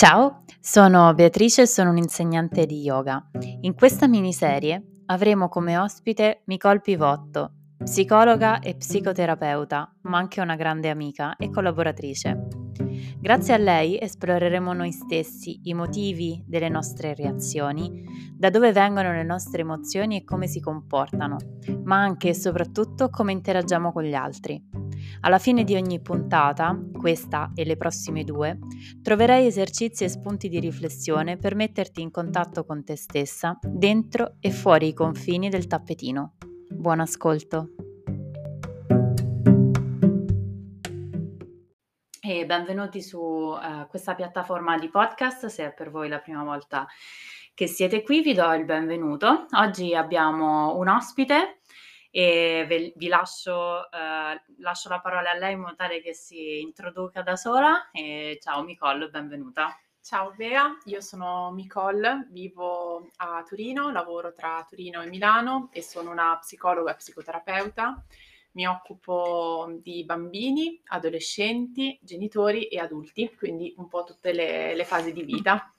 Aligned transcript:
Ciao, 0.00 0.44
sono 0.58 1.12
Beatrice 1.12 1.60
e 1.60 1.66
sono 1.66 1.90
un'insegnante 1.90 2.64
di 2.64 2.80
yoga. 2.80 3.22
In 3.60 3.74
questa 3.74 4.08
miniserie 4.08 5.02
avremo 5.04 5.50
come 5.50 5.76
ospite 5.76 6.40
Nicole 6.46 6.80
Pivotto, 6.80 7.52
psicologa 7.84 8.60
e 8.60 8.76
psicoterapeuta, 8.76 9.96
ma 10.04 10.16
anche 10.16 10.40
una 10.40 10.56
grande 10.56 10.88
amica 10.88 11.36
e 11.36 11.50
collaboratrice. 11.50 12.46
Grazie 13.20 13.52
a 13.52 13.58
lei 13.58 14.00
esploreremo 14.00 14.72
noi 14.72 14.92
stessi, 14.92 15.60
i 15.64 15.74
motivi 15.74 16.42
delle 16.46 16.70
nostre 16.70 17.14
reazioni, 17.14 18.02
da 18.34 18.48
dove 18.48 18.72
vengono 18.72 19.12
le 19.12 19.22
nostre 19.22 19.60
emozioni 19.60 20.16
e 20.16 20.24
come 20.24 20.46
si 20.46 20.60
comportano, 20.60 21.36
ma 21.84 21.96
anche 21.96 22.30
e 22.30 22.34
soprattutto 22.34 23.10
come 23.10 23.32
interagiamo 23.32 23.92
con 23.92 24.04
gli 24.04 24.14
altri. 24.14 24.89
Alla 25.22 25.38
fine 25.38 25.64
di 25.64 25.74
ogni 25.74 26.00
puntata, 26.00 26.74
questa 26.98 27.50
e 27.54 27.66
le 27.66 27.76
prossime 27.76 28.24
due, 28.24 28.58
troverai 29.02 29.44
esercizi 29.44 30.04
e 30.04 30.08
spunti 30.08 30.48
di 30.48 30.58
riflessione 30.58 31.36
per 31.36 31.54
metterti 31.54 32.00
in 32.00 32.10
contatto 32.10 32.64
con 32.64 32.82
te 32.84 32.96
stessa, 32.96 33.58
dentro 33.62 34.36
e 34.40 34.50
fuori 34.50 34.88
i 34.88 34.94
confini 34.94 35.50
del 35.50 35.66
tappetino. 35.66 36.36
Buon 36.70 37.00
ascolto! 37.00 37.68
E 42.22 42.46
benvenuti 42.46 43.02
su 43.02 43.18
uh, 43.18 43.86
questa 43.90 44.14
piattaforma 44.14 44.78
di 44.78 44.88
podcast, 44.88 45.46
se 45.46 45.66
è 45.66 45.74
per 45.74 45.90
voi 45.90 46.08
la 46.08 46.20
prima 46.20 46.44
volta 46.44 46.86
che 47.52 47.66
siete 47.66 48.02
qui 48.02 48.22
vi 48.22 48.32
do 48.32 48.50
il 48.54 48.64
benvenuto. 48.64 49.44
Oggi 49.50 49.94
abbiamo 49.94 50.78
un 50.78 50.88
ospite 50.88 51.59
e 52.10 52.64
ve, 52.66 52.92
vi 52.96 53.08
lascio, 53.08 53.88
uh, 53.90 54.52
lascio, 54.58 54.88
la 54.88 55.00
parola 55.00 55.30
a 55.30 55.34
lei 55.34 55.52
in 55.52 55.60
modo 55.60 55.76
tale 55.76 56.02
che 56.02 56.12
si 56.12 56.60
introduca 56.60 57.22
da 57.22 57.36
sola. 57.36 57.90
E 57.92 58.38
ciao 58.42 58.62
Nicole, 58.62 59.08
benvenuta. 59.08 59.78
Ciao 60.02 60.32
Bea, 60.34 60.78
io 60.86 61.00
sono 61.02 61.52
Nicole, 61.54 62.26
vivo 62.30 63.10
a 63.16 63.44
Torino, 63.46 63.92
lavoro 63.92 64.32
tra 64.32 64.66
Torino 64.68 65.02
e 65.02 65.06
Milano 65.08 65.68
e 65.72 65.82
sono 65.82 66.10
una 66.10 66.36
psicologa 66.38 66.92
e 66.92 66.96
psicoterapeuta. 66.96 68.02
Mi 68.52 68.66
occupo 68.66 69.78
di 69.80 70.04
bambini, 70.04 70.80
adolescenti, 70.86 71.96
genitori 72.02 72.66
e 72.66 72.80
adulti, 72.80 73.32
quindi 73.36 73.72
un 73.76 73.86
po' 73.86 74.02
tutte 74.02 74.32
le, 74.32 74.74
le 74.74 74.84
fasi 74.84 75.12
di 75.12 75.22
vita. 75.22 75.72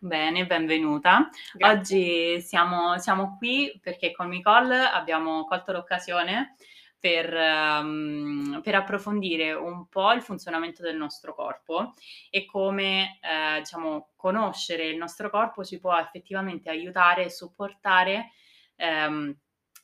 Bene, 0.00 0.46
benvenuta. 0.46 1.28
Grazie. 1.52 1.76
Oggi 1.76 2.40
siamo, 2.40 2.98
siamo, 2.98 3.36
qui 3.36 3.76
perché 3.82 4.12
con 4.12 4.28
Nicole 4.28 4.76
abbiamo 4.76 5.44
colto 5.44 5.72
l'occasione 5.72 6.54
per, 7.00 7.34
um, 7.34 8.60
per, 8.62 8.76
approfondire 8.76 9.54
un 9.54 9.88
po' 9.88 10.12
il 10.12 10.22
funzionamento 10.22 10.82
del 10.82 10.96
nostro 10.96 11.34
corpo 11.34 11.94
e 12.30 12.46
come 12.46 13.18
eh, 13.20 13.58
diciamo, 13.58 14.10
conoscere 14.14 14.86
il 14.86 14.96
nostro 14.96 15.30
corpo 15.30 15.64
ci 15.64 15.80
può 15.80 15.98
effettivamente 15.98 16.70
aiutare 16.70 17.24
e 17.24 17.30
supportare 17.30 18.30
um, 18.76 19.36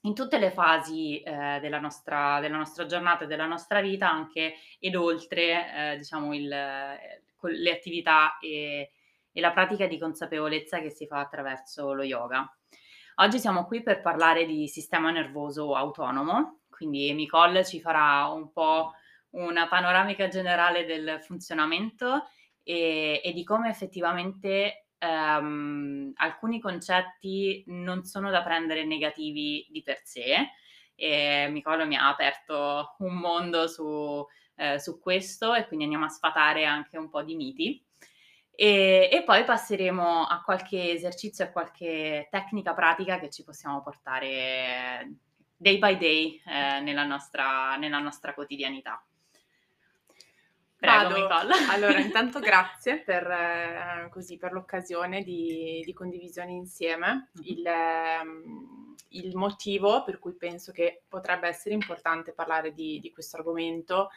in 0.02 0.14
tutte 0.14 0.38
le 0.38 0.52
fasi 0.52 1.22
eh, 1.22 1.58
della, 1.60 1.80
nostra, 1.80 2.38
della, 2.38 2.56
nostra, 2.56 2.86
giornata 2.86 3.24
e 3.24 3.26
della 3.26 3.46
nostra 3.46 3.80
vita, 3.80 4.08
anche 4.08 4.54
ed 4.78 4.94
oltre 4.94 5.92
eh, 5.92 5.96
diciamo, 5.96 6.32
il, 6.32 6.46
le 6.46 7.70
attività 7.72 8.38
e 8.38 8.92
e 9.34 9.40
la 9.40 9.50
pratica 9.50 9.86
di 9.86 9.98
consapevolezza 9.98 10.80
che 10.80 10.90
si 10.90 11.06
fa 11.06 11.18
attraverso 11.18 11.92
lo 11.92 12.04
yoga. 12.04 12.48
Oggi 13.16 13.38
siamo 13.38 13.66
qui 13.66 13.82
per 13.82 14.00
parlare 14.00 14.46
di 14.46 14.66
sistema 14.68 15.10
nervoso 15.10 15.74
autonomo, 15.74 16.60
quindi 16.70 17.12
Nicole 17.12 17.64
ci 17.64 17.80
farà 17.80 18.28
un 18.28 18.50
po' 18.52 18.92
una 19.30 19.66
panoramica 19.66 20.28
generale 20.28 20.86
del 20.86 21.20
funzionamento 21.20 22.28
e, 22.62 23.20
e 23.22 23.32
di 23.32 23.44
come 23.44 23.68
effettivamente 23.68 24.86
um, 24.98 26.12
alcuni 26.14 26.60
concetti 26.60 27.64
non 27.66 28.04
sono 28.04 28.30
da 28.30 28.42
prendere 28.42 28.84
negativi 28.84 29.66
di 29.68 29.82
per 29.82 30.00
sé. 30.04 30.50
E 30.94 31.48
Nicole 31.50 31.86
mi 31.86 31.96
ha 31.96 32.08
aperto 32.08 32.94
un 32.98 33.16
mondo 33.16 33.66
su, 33.66 34.24
eh, 34.54 34.78
su 34.78 35.00
questo 35.00 35.52
e 35.54 35.66
quindi 35.66 35.84
andiamo 35.84 36.06
a 36.06 36.10
sfatare 36.10 36.64
anche 36.64 36.96
un 36.96 37.08
po' 37.08 37.22
di 37.22 37.34
miti. 37.34 37.83
E, 38.56 39.08
e, 39.10 39.24
poi 39.24 39.44
passeremo 39.44 40.26
a 40.26 40.40
qualche 40.44 40.92
esercizio, 40.92 41.44
a 41.44 41.48
qualche 41.48 42.28
tecnica 42.30 42.72
pratica 42.72 43.18
che 43.18 43.28
ci 43.28 43.42
possiamo 43.42 43.82
portare 43.82 45.16
day 45.56 45.78
by 45.78 45.96
day 45.96 46.40
eh, 46.46 46.80
nella, 46.80 47.04
nostra, 47.04 47.76
nella, 47.76 47.98
nostra, 47.98 48.32
quotidianità. 48.32 49.04
Prego. 50.76 51.26
Allora, 51.72 51.98
intanto 51.98 52.38
grazie 52.40 52.98
per, 52.98 53.26
eh, 53.28 54.08
così, 54.10 54.36
per 54.36 54.52
l'occasione 54.52 55.22
di, 55.22 55.82
di, 55.84 55.92
condivisione 55.92 56.52
insieme. 56.52 57.30
Mm-hmm. 57.38 57.48
Il, 57.48 57.66
eh, 57.66 59.20
il, 59.20 59.34
motivo 59.34 60.04
per 60.04 60.18
cui 60.18 60.34
penso 60.34 60.70
che 60.70 61.02
potrebbe 61.08 61.48
essere 61.48 61.74
importante 61.74 62.32
parlare 62.32 62.72
di, 62.72 63.00
di 63.00 63.10
questo 63.10 63.36
argomento 63.36 64.10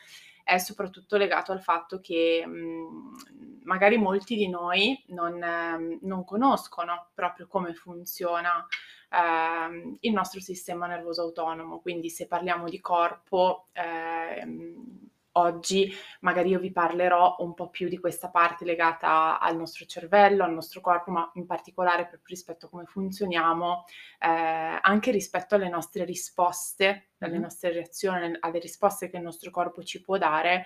è 0.47 0.59
soprattutto 0.59 1.18
legato 1.18 1.52
al 1.52 1.62
fatto 1.62 2.00
che 2.00 2.46
mh, 2.47 3.63
magari 3.63 3.97
molti 3.97 4.38
di 4.38 4.47
noi 4.47 5.03
non, 5.08 5.44
eh, 5.44 6.00
non, 6.03 6.24
conoscono 6.24 7.09
proprio 7.13 7.47
come 7.47 7.74
funziona 7.74 8.66
eh, 9.09 9.97
il 10.00 10.13
nostro 10.13 10.40
sistema 10.40 10.88
nervoso 10.88 11.22
autonomo, 11.24 11.81
quindi 11.81 12.09
se 12.09 12.28
parliamo 12.28 12.69
di 12.69 12.80
corpo, 12.80 13.66
eh, 13.74 14.41
oggi 15.37 15.91
magari 16.21 16.49
io 16.49 16.59
vi 16.59 16.71
parlerò 16.71 17.37
un 17.39 17.53
po' 17.53 17.69
più 17.69 17.87
di 17.87 17.97
questa 17.97 18.29
parte 18.29 18.65
legata 18.65 19.39
al 19.39 19.55
nostro 19.55 19.85
cervello, 19.85 20.43
al 20.43 20.53
nostro 20.53 20.81
corpo, 20.81 21.11
ma 21.11 21.29
in 21.35 21.45
particolare 21.45 22.03
proprio 22.03 22.27
rispetto 22.27 22.65
a 22.65 22.69
come 22.69 22.85
funzioniamo, 22.85 23.85
eh, 24.19 24.79
anche 24.81 25.11
rispetto 25.11 25.55
alle 25.55 25.69
nostre 25.69 26.03
risposte, 26.05 27.09
alle 27.19 27.37
nostre 27.37 27.71
reazioni, 27.71 28.35
alle 28.39 28.59
risposte 28.59 29.09
che 29.09 29.17
il 29.17 29.23
nostro 29.23 29.51
corpo 29.51 29.83
ci 29.83 30.01
può 30.01 30.17
dare. 30.17 30.65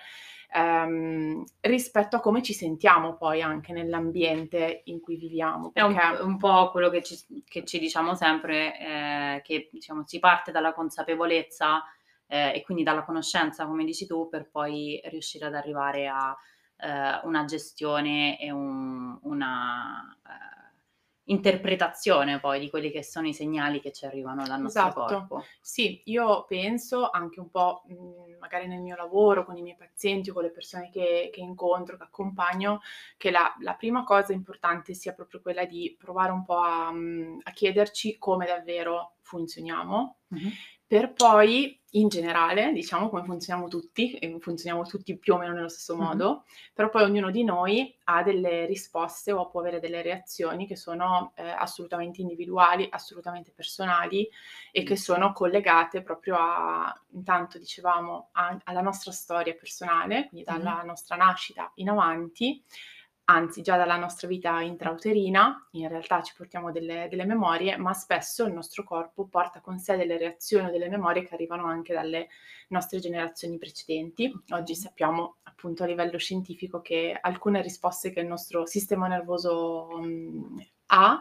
Ehm, 0.54 1.44
rispetto 1.60 2.16
a 2.16 2.20
come 2.20 2.42
ci 2.42 2.52
sentiamo 2.52 3.16
poi 3.16 3.40
anche 3.40 3.72
nell'ambiente 3.72 4.82
in 4.84 5.00
cui 5.00 5.16
viviamo. 5.16 5.70
È 5.72 5.80
un, 5.80 5.98
un 6.20 6.36
po' 6.36 6.70
quello 6.70 6.90
che 6.90 7.02
ci, 7.02 7.16
che 7.48 7.64
ci 7.64 7.78
diciamo 7.78 8.14
sempre, 8.14 8.78
eh, 8.78 9.40
che 9.42 9.68
diciamo, 9.72 10.02
si 10.06 10.18
parte 10.18 10.52
dalla 10.52 10.74
consapevolezza 10.74 11.82
eh, 12.32 12.54
e 12.54 12.62
quindi 12.62 12.82
dalla 12.82 13.04
conoscenza, 13.04 13.66
come 13.66 13.84
dici 13.84 14.06
tu, 14.06 14.30
per 14.30 14.48
poi 14.48 14.98
riuscire 15.04 15.44
ad 15.44 15.54
arrivare 15.54 16.08
a 16.08 16.34
eh, 16.78 17.20
una 17.24 17.44
gestione 17.44 18.40
e 18.40 18.50
un, 18.50 19.18
una 19.24 20.16
eh, 20.26 20.72
interpretazione 21.24 22.40
poi 22.40 22.58
di 22.58 22.70
quelli 22.70 22.90
che 22.90 23.04
sono 23.04 23.28
i 23.28 23.34
segnali 23.34 23.82
che 23.82 23.92
ci 23.92 24.06
arrivano 24.06 24.46
dal 24.46 24.62
nostro 24.62 24.80
esatto. 24.80 25.04
corpo. 25.04 25.44
Sì, 25.60 26.00
io 26.06 26.46
penso 26.46 27.10
anche 27.10 27.38
un 27.38 27.50
po' 27.50 27.82
mh, 27.84 28.38
magari 28.40 28.66
nel 28.66 28.80
mio 28.80 28.96
lavoro, 28.96 29.44
con 29.44 29.58
i 29.58 29.62
miei 29.62 29.76
pazienti 29.76 30.30
o 30.30 30.32
con 30.32 30.44
le 30.44 30.50
persone 30.52 30.88
che, 30.88 31.28
che 31.30 31.40
incontro, 31.40 31.98
che 31.98 32.04
accompagno, 32.04 32.80
che 33.18 33.30
la, 33.30 33.54
la, 33.60 33.74
prima 33.74 34.04
cosa 34.04 34.32
importante 34.32 34.94
sia 34.94 35.12
proprio 35.12 35.42
quella 35.42 35.66
di 35.66 35.94
provare 35.98 36.32
un 36.32 36.44
po' 36.46 36.56
a, 36.56 36.88
a 36.88 37.50
chiederci 37.52 38.16
come 38.16 38.46
davvero 38.46 39.16
funzioniamo. 39.20 40.16
Mm-hmm 40.34 40.48
per 40.92 41.14
poi 41.14 41.80
in 41.92 42.08
generale, 42.08 42.70
diciamo 42.74 43.08
come 43.08 43.24
funzioniamo 43.24 43.66
tutti, 43.66 44.12
e 44.12 44.36
funzioniamo 44.38 44.84
tutti 44.84 45.16
più 45.16 45.32
o 45.32 45.38
meno 45.38 45.54
nello 45.54 45.70
stesso 45.70 45.96
mm-hmm. 45.96 46.04
modo, 46.04 46.44
però 46.74 46.90
poi 46.90 47.04
ognuno 47.04 47.30
di 47.30 47.44
noi 47.44 47.96
ha 48.04 48.22
delle 48.22 48.66
risposte 48.66 49.32
o 49.32 49.48
può 49.48 49.60
avere 49.60 49.80
delle 49.80 50.02
reazioni 50.02 50.66
che 50.66 50.76
sono 50.76 51.32
eh, 51.36 51.48
assolutamente 51.48 52.20
individuali, 52.20 52.86
assolutamente 52.90 53.52
personali 53.56 54.28
e 54.70 54.82
che 54.82 54.96
sono 54.96 55.32
collegate 55.32 56.02
proprio 56.02 56.36
a, 56.36 56.94
intanto 57.12 57.56
dicevamo, 57.56 58.28
a, 58.32 58.60
alla 58.64 58.82
nostra 58.82 59.12
storia 59.12 59.54
personale, 59.54 60.28
quindi 60.28 60.44
dalla 60.44 60.76
mm-hmm. 60.76 60.86
nostra 60.86 61.16
nascita 61.16 61.72
in 61.76 61.88
avanti, 61.88 62.62
anzi 63.24 63.62
già 63.62 63.76
dalla 63.76 63.96
nostra 63.96 64.26
vita 64.26 64.60
intrauterina, 64.60 65.68
in 65.72 65.88
realtà 65.88 66.22
ci 66.22 66.34
portiamo 66.36 66.72
delle, 66.72 67.06
delle, 67.08 67.24
memorie, 67.24 67.76
ma 67.76 67.92
spesso 67.92 68.44
il 68.44 68.52
nostro 68.52 68.82
corpo 68.84 69.26
porta 69.26 69.60
con 69.60 69.78
sé 69.78 69.96
delle 69.96 70.18
reazioni 70.18 70.66
o 70.66 70.70
delle 70.70 70.88
memorie 70.88 71.24
che 71.24 71.34
arrivano 71.34 71.66
anche 71.66 71.94
dalle 71.94 72.28
nostre 72.68 72.98
generazioni 72.98 73.58
precedenti. 73.58 74.32
Oggi 74.50 74.74
sappiamo 74.74 75.36
appunto 75.44 75.84
a 75.84 75.86
livello 75.86 76.18
scientifico 76.18 76.80
che 76.80 77.16
alcune 77.20 77.62
risposte 77.62 78.10
che 78.10 78.20
il 78.20 78.26
nostro 78.26 78.66
sistema 78.66 79.06
nervoso 79.06 79.88
um, 79.92 80.58
ha 80.86 81.20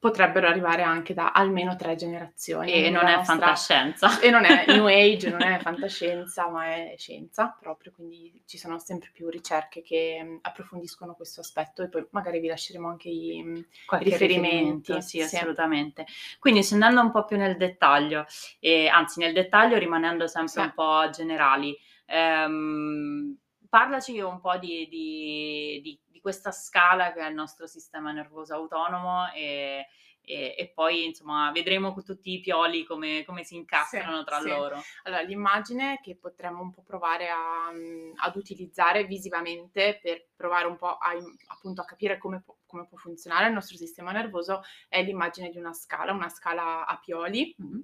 potrebbero 0.00 0.48
arrivare 0.48 0.82
anche 0.82 1.12
da 1.12 1.30
almeno 1.30 1.76
tre 1.76 1.94
generazioni. 1.94 2.72
E 2.72 2.88
non 2.88 3.06
è 3.06 3.16
nostra... 3.16 3.36
fantascienza. 3.36 4.18
E 4.18 4.30
non 4.30 4.46
è 4.46 4.64
New 4.72 4.86
Age, 4.86 5.28
non 5.28 5.42
è 5.42 5.58
fantascienza, 5.60 6.48
ma 6.48 6.74
è 6.74 6.94
scienza 6.96 7.54
proprio, 7.60 7.92
quindi 7.92 8.42
ci 8.46 8.56
sono 8.56 8.78
sempre 8.78 9.10
più 9.12 9.28
ricerche 9.28 9.82
che 9.82 10.18
mm, 10.24 10.36
approfondiscono 10.40 11.12
questo 11.12 11.42
aspetto 11.42 11.82
e 11.82 11.90
poi 11.90 12.06
magari 12.12 12.40
vi 12.40 12.48
lasceremo 12.48 12.88
anche 12.88 13.10
i, 13.10 13.42
mm, 13.42 13.56
i 13.56 13.64
riferimenti. 13.98 15.02
Sì, 15.02 15.20
sì, 15.20 15.36
assolutamente. 15.36 16.06
Quindi 16.38 16.62
scendendo 16.62 17.02
un 17.02 17.10
po' 17.10 17.26
più 17.26 17.36
nel 17.36 17.58
dettaglio, 17.58 18.24
e, 18.58 18.88
anzi 18.88 19.20
nel 19.20 19.34
dettaglio 19.34 19.76
rimanendo 19.76 20.26
sempre 20.26 20.62
sì. 20.62 20.66
un 20.66 20.72
po' 20.72 21.10
generali, 21.10 21.76
ehm, 22.06 23.36
parlaci 23.68 24.18
un 24.18 24.40
po' 24.40 24.56
di, 24.56 24.88
di, 24.88 25.80
di 25.82 26.00
di 26.20 26.22
questa 26.22 26.52
scala 26.52 27.12
che 27.12 27.20
è 27.20 27.28
il 27.28 27.34
nostro 27.34 27.66
sistema 27.66 28.12
nervoso 28.12 28.54
autonomo 28.54 29.32
e, 29.32 29.86
e, 30.20 30.54
e, 30.56 30.70
poi 30.72 31.06
insomma 31.06 31.50
vedremo 31.50 31.94
tutti 32.02 32.32
i 32.32 32.40
pioli 32.40 32.84
come, 32.84 33.24
come 33.24 33.42
si 33.42 33.56
incastrano 33.56 34.18
sì, 34.18 34.24
tra 34.24 34.40
sì. 34.40 34.48
loro. 34.48 34.82
Allora, 35.04 35.22
l'immagine 35.22 35.98
che 36.02 36.16
potremmo 36.16 36.60
un 36.60 36.70
po' 36.70 36.82
provare 36.82 37.30
a, 37.30 37.68
ad 37.68 38.36
utilizzare 38.36 39.04
visivamente 39.04 39.98
per 40.00 40.28
provare 40.36 40.66
un 40.66 40.76
po' 40.76 40.98
a, 40.98 41.12
appunto 41.46 41.80
a 41.80 41.86
capire 41.86 42.18
come, 42.18 42.44
come, 42.66 42.86
può 42.86 42.98
funzionare 42.98 43.46
il 43.46 43.54
nostro 43.54 43.76
sistema 43.76 44.12
nervoso 44.12 44.62
è 44.88 45.02
l'immagine 45.02 45.48
di 45.48 45.56
una 45.56 45.72
scala, 45.72 46.12
una 46.12 46.28
scala 46.28 46.86
a 46.86 46.98
pioli. 46.98 47.56
Mm-hmm 47.60 47.80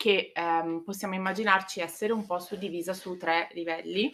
che 0.00 0.32
ehm, 0.34 0.82
possiamo 0.82 1.14
immaginarci 1.14 1.80
essere 1.80 2.14
un 2.14 2.24
po' 2.24 2.38
suddivisa 2.38 2.94
su 2.94 3.18
tre 3.18 3.50
livelli. 3.52 4.10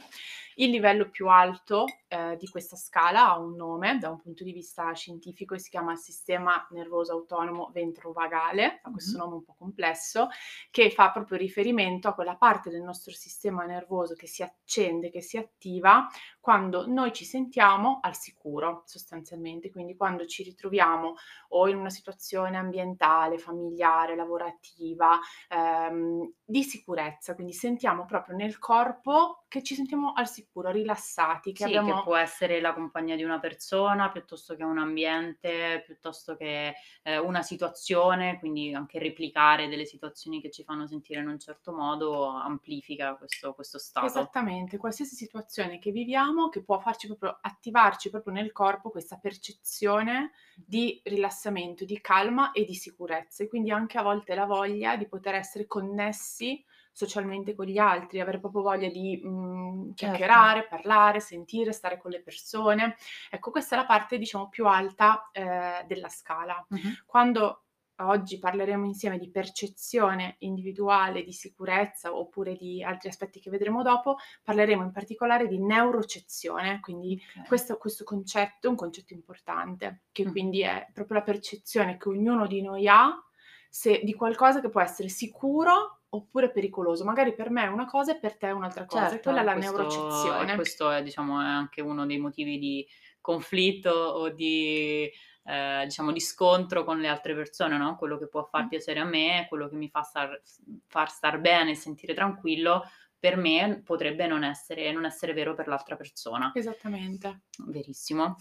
Il 0.58 0.70
livello 0.70 1.10
più 1.10 1.28
alto 1.28 1.84
eh, 2.08 2.36
di 2.38 2.48
questa 2.48 2.76
scala 2.76 3.28
ha 3.28 3.38
un 3.38 3.56
nome 3.56 3.98
da 3.98 4.08
un 4.08 4.18
punto 4.18 4.42
di 4.42 4.52
vista 4.52 4.90
scientifico 4.94 5.54
e 5.54 5.58
si 5.58 5.68
chiama 5.68 5.96
sistema 5.96 6.66
nervoso 6.70 7.12
autonomo 7.12 7.70
ventrovagale, 7.74 8.80
ha 8.82 8.90
questo 8.90 9.18
nome 9.18 9.34
un 9.34 9.44
po' 9.44 9.54
complesso, 9.58 10.28
che 10.70 10.90
fa 10.90 11.10
proprio 11.10 11.36
riferimento 11.36 12.08
a 12.08 12.14
quella 12.14 12.36
parte 12.36 12.70
del 12.70 12.80
nostro 12.80 13.12
sistema 13.12 13.66
nervoso 13.66 14.14
che 14.14 14.26
si 14.26 14.42
accende, 14.42 15.10
che 15.10 15.20
si 15.20 15.36
attiva 15.36 16.08
quando 16.40 16.86
noi 16.86 17.12
ci 17.12 17.26
sentiamo 17.26 17.98
al 18.00 18.16
sicuro 18.16 18.82
sostanzialmente, 18.86 19.70
quindi 19.70 19.94
quando 19.94 20.24
ci 20.24 20.42
ritroviamo 20.42 21.16
o 21.48 21.68
in 21.68 21.76
una 21.76 21.90
situazione 21.90 22.56
ambientale, 22.56 23.36
familiare, 23.36 24.16
lavorativa, 24.16 25.18
ehm, 25.50 26.32
di 26.44 26.62
sicurezza, 26.62 27.34
quindi 27.34 27.52
sentiamo 27.52 28.06
proprio 28.06 28.36
nel 28.36 28.58
corpo 28.58 29.44
che 29.56 29.62
ci 29.62 29.74
sentiamo 29.74 30.12
al 30.12 30.28
sicuro, 30.28 30.70
rilassati, 30.70 31.52
che 31.52 31.64
sì, 31.64 31.74
abbiamo... 31.74 31.96
che 31.96 32.02
può 32.02 32.16
essere 32.16 32.60
la 32.60 32.74
compagnia 32.74 33.16
di 33.16 33.22
una 33.22 33.40
persona 33.40 34.10
piuttosto 34.10 34.54
che 34.54 34.64
un 34.64 34.76
ambiente, 34.76 35.82
piuttosto 35.86 36.36
che 36.36 36.74
eh, 37.02 37.16
una 37.16 37.40
situazione, 37.40 38.38
quindi 38.38 38.74
anche 38.74 38.98
replicare 38.98 39.68
delle 39.68 39.86
situazioni 39.86 40.42
che 40.42 40.50
ci 40.50 40.62
fanno 40.62 40.86
sentire 40.86 41.20
in 41.20 41.28
un 41.28 41.38
certo 41.38 41.72
modo 41.72 42.26
amplifica 42.26 43.16
questo, 43.16 43.54
questo 43.54 43.78
stato. 43.78 44.04
Esattamente, 44.04 44.76
qualsiasi 44.76 45.16
situazione 45.16 45.78
che 45.78 45.90
viviamo 45.90 46.50
che 46.50 46.62
può 46.62 46.78
farci 46.78 47.06
proprio 47.06 47.38
attivarci 47.40 48.10
proprio 48.10 48.34
nel 48.34 48.52
corpo 48.52 48.90
questa 48.90 49.16
percezione 49.16 50.32
di 50.54 51.00
rilassamento, 51.04 51.86
di 51.86 51.98
calma 52.02 52.52
e 52.52 52.64
di 52.64 52.74
sicurezza 52.74 53.42
e 53.42 53.48
quindi 53.48 53.70
anche 53.70 53.96
a 53.96 54.02
volte 54.02 54.34
la 54.34 54.44
voglia 54.44 54.96
di 54.96 55.08
poter 55.08 55.34
essere 55.34 55.66
connessi 55.66 56.62
socialmente 56.96 57.54
con 57.54 57.66
gli 57.66 57.76
altri, 57.76 58.20
avere 58.20 58.40
proprio 58.40 58.62
voglia 58.62 58.88
di 58.88 59.20
mh, 59.22 59.28
mhmm, 59.28 59.82
certo. 59.94 60.16
chiacchierare, 60.16 60.60
certo. 60.60 60.76
parlare, 60.76 61.20
sentire, 61.20 61.72
stare 61.72 61.98
con 61.98 62.10
le 62.10 62.22
persone. 62.22 62.96
Ecco, 63.30 63.50
questa 63.50 63.76
è 63.76 63.78
la 63.78 63.84
parte, 63.84 64.16
diciamo, 64.16 64.48
più 64.48 64.66
alta 64.66 65.28
eh, 65.30 65.84
della 65.86 66.08
scala. 66.08 66.64
Uh-huh. 66.70 66.78
Quando 67.04 67.64
oggi 67.96 68.38
parleremo 68.38 68.86
insieme 68.86 69.18
di 69.18 69.28
percezione 69.28 70.36
individuale 70.38 71.22
di 71.22 71.32
sicurezza 71.32 72.16
oppure 72.16 72.56
di 72.56 72.82
altri 72.82 73.10
aspetti 73.10 73.40
che 73.40 73.50
vedremo 73.50 73.82
dopo, 73.82 74.16
parleremo 74.42 74.82
in 74.82 74.90
particolare 74.90 75.48
di 75.48 75.58
neurocezione, 75.58 76.80
quindi 76.80 77.22
okay. 77.34 77.46
questo, 77.46 77.76
questo, 77.76 78.04
concetto 78.04 78.68
è 78.68 78.70
un 78.70 78.76
concetto 78.76 79.12
importante, 79.12 80.04
che 80.12 80.26
mm. 80.26 80.30
quindi 80.30 80.62
è 80.62 80.88
proprio 80.94 81.18
la 81.18 81.24
percezione 81.24 81.98
che 81.98 82.08
ognuno 82.08 82.46
di 82.46 82.62
noi 82.62 82.88
ha 82.88 83.22
se, 83.68 84.00
di 84.02 84.14
qualcosa 84.14 84.62
che 84.62 84.70
può 84.70 84.80
essere 84.80 85.10
sicuro 85.10 85.95
oppure 86.16 86.50
pericoloso. 86.50 87.04
Magari 87.04 87.34
per 87.34 87.50
me 87.50 87.64
è 87.64 87.68
una 87.68 87.86
cosa 87.86 88.12
e 88.12 88.18
per 88.18 88.36
te 88.36 88.48
è 88.48 88.52
un'altra 88.52 88.84
cosa. 88.84 89.08
Certo, 89.08 89.22
quella 89.22 89.40
è 89.40 89.44
la 89.44 89.52
questo, 89.54 89.72
neurocezione. 89.72 90.54
Questo 90.54 90.90
è, 90.90 91.02
diciamo, 91.02 91.40
è 91.40 91.44
anche 91.44 91.80
uno 91.80 92.06
dei 92.06 92.18
motivi 92.18 92.58
di 92.58 92.86
conflitto 93.20 93.90
o 93.90 94.28
di, 94.30 95.10
eh, 95.44 95.82
diciamo, 95.84 96.12
di 96.12 96.20
scontro 96.20 96.84
con 96.84 96.98
le 97.00 97.08
altre 97.08 97.34
persone, 97.34 97.76
no? 97.76 97.96
Quello 97.96 98.18
che 98.18 98.28
può 98.28 98.44
far 98.44 98.68
piacere 98.68 99.00
a 99.00 99.04
me, 99.04 99.46
quello 99.48 99.68
che 99.68 99.76
mi 99.76 99.88
fa 99.88 100.02
star, 100.02 100.40
far 100.86 101.10
star 101.10 101.40
bene 101.40 101.72
e 101.72 101.74
sentire 101.74 102.14
tranquillo, 102.14 102.84
per 103.26 103.36
me 103.36 103.82
potrebbe 103.84 104.28
non 104.28 104.44
essere, 104.44 104.92
non 104.92 105.04
essere 105.04 105.32
vero 105.32 105.52
per 105.56 105.66
l'altra 105.66 105.96
persona. 105.96 106.52
Esattamente. 106.54 107.40
Verissimo. 107.58 108.36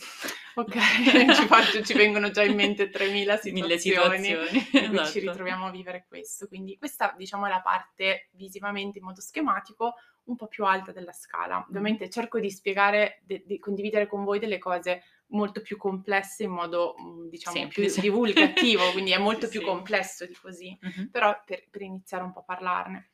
Ok, 0.54 0.76
ci, 1.34 1.48
faccio, 1.48 1.82
ci, 1.82 1.94
vengono 1.96 2.30
già 2.30 2.44
in 2.44 2.54
mente 2.54 2.92
3000 2.92 3.38
situazioni, 3.42 3.80
situazioni. 3.80 4.58
in 4.74 4.90
cui 4.90 4.98
esatto. 5.00 5.10
ci 5.10 5.20
ritroviamo 5.22 5.66
a 5.66 5.72
vivere 5.72 6.06
questo. 6.08 6.48
Quindi 6.48 6.78
questa 6.78 7.16
diciamo 7.18 7.48
è 7.48 7.50
la 7.50 7.62
parte 7.62 8.30
visivamente 8.34 9.00
in 9.00 9.06
modo 9.06 9.22
schematico 9.22 9.96
un 10.26 10.36
po' 10.36 10.46
più 10.46 10.66
alta 10.66 10.92
della 10.92 11.14
scala. 11.14 11.56
Mm-hmm. 11.56 11.68
Ovviamente 11.70 12.10
cerco 12.12 12.40
di 12.40 12.52
spiegare, 12.52 13.24
di, 13.26 13.42
di 13.44 13.58
condividere 13.58 14.06
con 14.06 14.24
voi 14.24 14.38
delle 14.38 14.60
cose 14.60 15.02
molto 15.30 15.62
più 15.62 15.78
complesse 15.78 16.44
in 16.44 16.52
modo 16.52 16.94
mm, 17.02 17.28
diciamo 17.28 17.58
Semplice. 17.58 17.94
più 17.94 18.02
divulgativo, 18.02 18.92
quindi 18.92 19.14
è 19.14 19.18
molto 19.18 19.48
sì, 19.48 19.54
più 19.54 19.62
sì. 19.62 19.66
complesso 19.66 20.28
di 20.28 20.36
così, 20.40 20.78
mm-hmm. 20.86 21.08
però 21.08 21.36
per, 21.44 21.64
per 21.72 21.82
iniziare 21.82 22.24
un 22.24 22.32
po' 22.32 22.42
a 22.42 22.44
parlarne. 22.44 23.10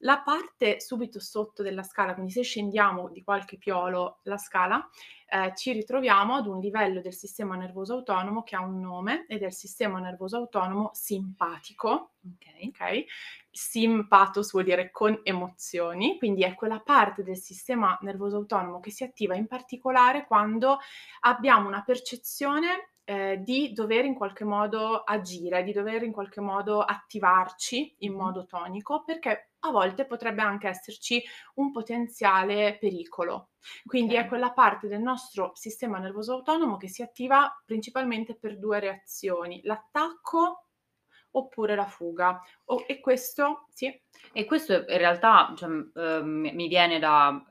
La 0.00 0.20
parte 0.20 0.80
subito 0.80 1.20
sotto 1.20 1.62
della 1.62 1.82
scala, 1.82 2.12
quindi 2.12 2.32
se 2.32 2.42
scendiamo 2.42 3.08
di 3.08 3.22
qualche 3.22 3.56
piolo 3.56 4.20
la 4.24 4.36
scala, 4.36 4.86
eh, 5.28 5.52
ci 5.56 5.72
ritroviamo 5.72 6.34
ad 6.34 6.46
un 6.46 6.60
livello 6.60 7.00
del 7.00 7.14
sistema 7.14 7.56
nervoso 7.56 7.94
autonomo 7.94 8.42
che 8.42 8.56
ha 8.56 8.60
un 8.60 8.78
nome 8.78 9.24
ed 9.26 9.42
è 9.42 9.46
il 9.46 9.54
sistema 9.54 9.98
nervoso 9.98 10.36
autonomo 10.36 10.90
simpatico. 10.92 12.12
Ok, 12.24 12.68
okay. 12.68 13.06
Simpatos 13.50 14.52
vuol 14.52 14.64
dire 14.64 14.90
con 14.90 15.18
emozioni, 15.22 16.18
quindi 16.18 16.42
è 16.42 16.54
quella 16.54 16.80
parte 16.80 17.22
del 17.22 17.38
sistema 17.38 17.96
nervoso 18.02 18.36
autonomo 18.36 18.80
che 18.80 18.90
si 18.90 19.02
attiva 19.02 19.34
in 19.34 19.46
particolare 19.46 20.26
quando 20.26 20.78
abbiamo 21.20 21.68
una 21.68 21.82
percezione 21.82 22.95
eh, 23.08 23.40
di 23.40 23.72
dover 23.72 24.04
in 24.04 24.14
qualche 24.14 24.44
modo 24.44 24.98
agire, 24.98 25.62
di 25.62 25.72
dover 25.72 26.02
in 26.02 26.12
qualche 26.12 26.40
modo 26.40 26.80
attivarci 26.80 27.94
in 28.00 28.14
modo 28.14 28.46
tonico, 28.46 29.04
perché 29.04 29.52
a 29.60 29.70
volte 29.70 30.06
potrebbe 30.06 30.42
anche 30.42 30.68
esserci 30.68 31.22
un 31.54 31.70
potenziale 31.70 32.76
pericolo. 32.80 33.50
Quindi 33.84 34.14
okay. 34.14 34.24
è 34.24 34.28
quella 34.28 34.52
parte 34.52 34.88
del 34.88 35.00
nostro 35.00 35.52
sistema 35.54 35.98
nervoso 35.98 36.34
autonomo 36.34 36.76
che 36.76 36.88
si 36.88 37.02
attiva 37.02 37.50
principalmente 37.64 38.34
per 38.34 38.58
due 38.58 38.80
reazioni, 38.80 39.60
l'attacco 39.62 40.65
oppure 41.36 41.74
la 41.74 41.86
fuga. 41.86 42.40
Oh, 42.66 42.84
e 42.86 43.00
questo, 43.00 43.66
sì. 43.70 43.92
E 44.32 44.44
questo 44.44 44.74
in 44.74 44.98
realtà 44.98 45.52
cioè, 45.56 45.68
eh, 45.94 46.22
mi 46.22 46.68
viene 46.68 46.98
da, 46.98 47.42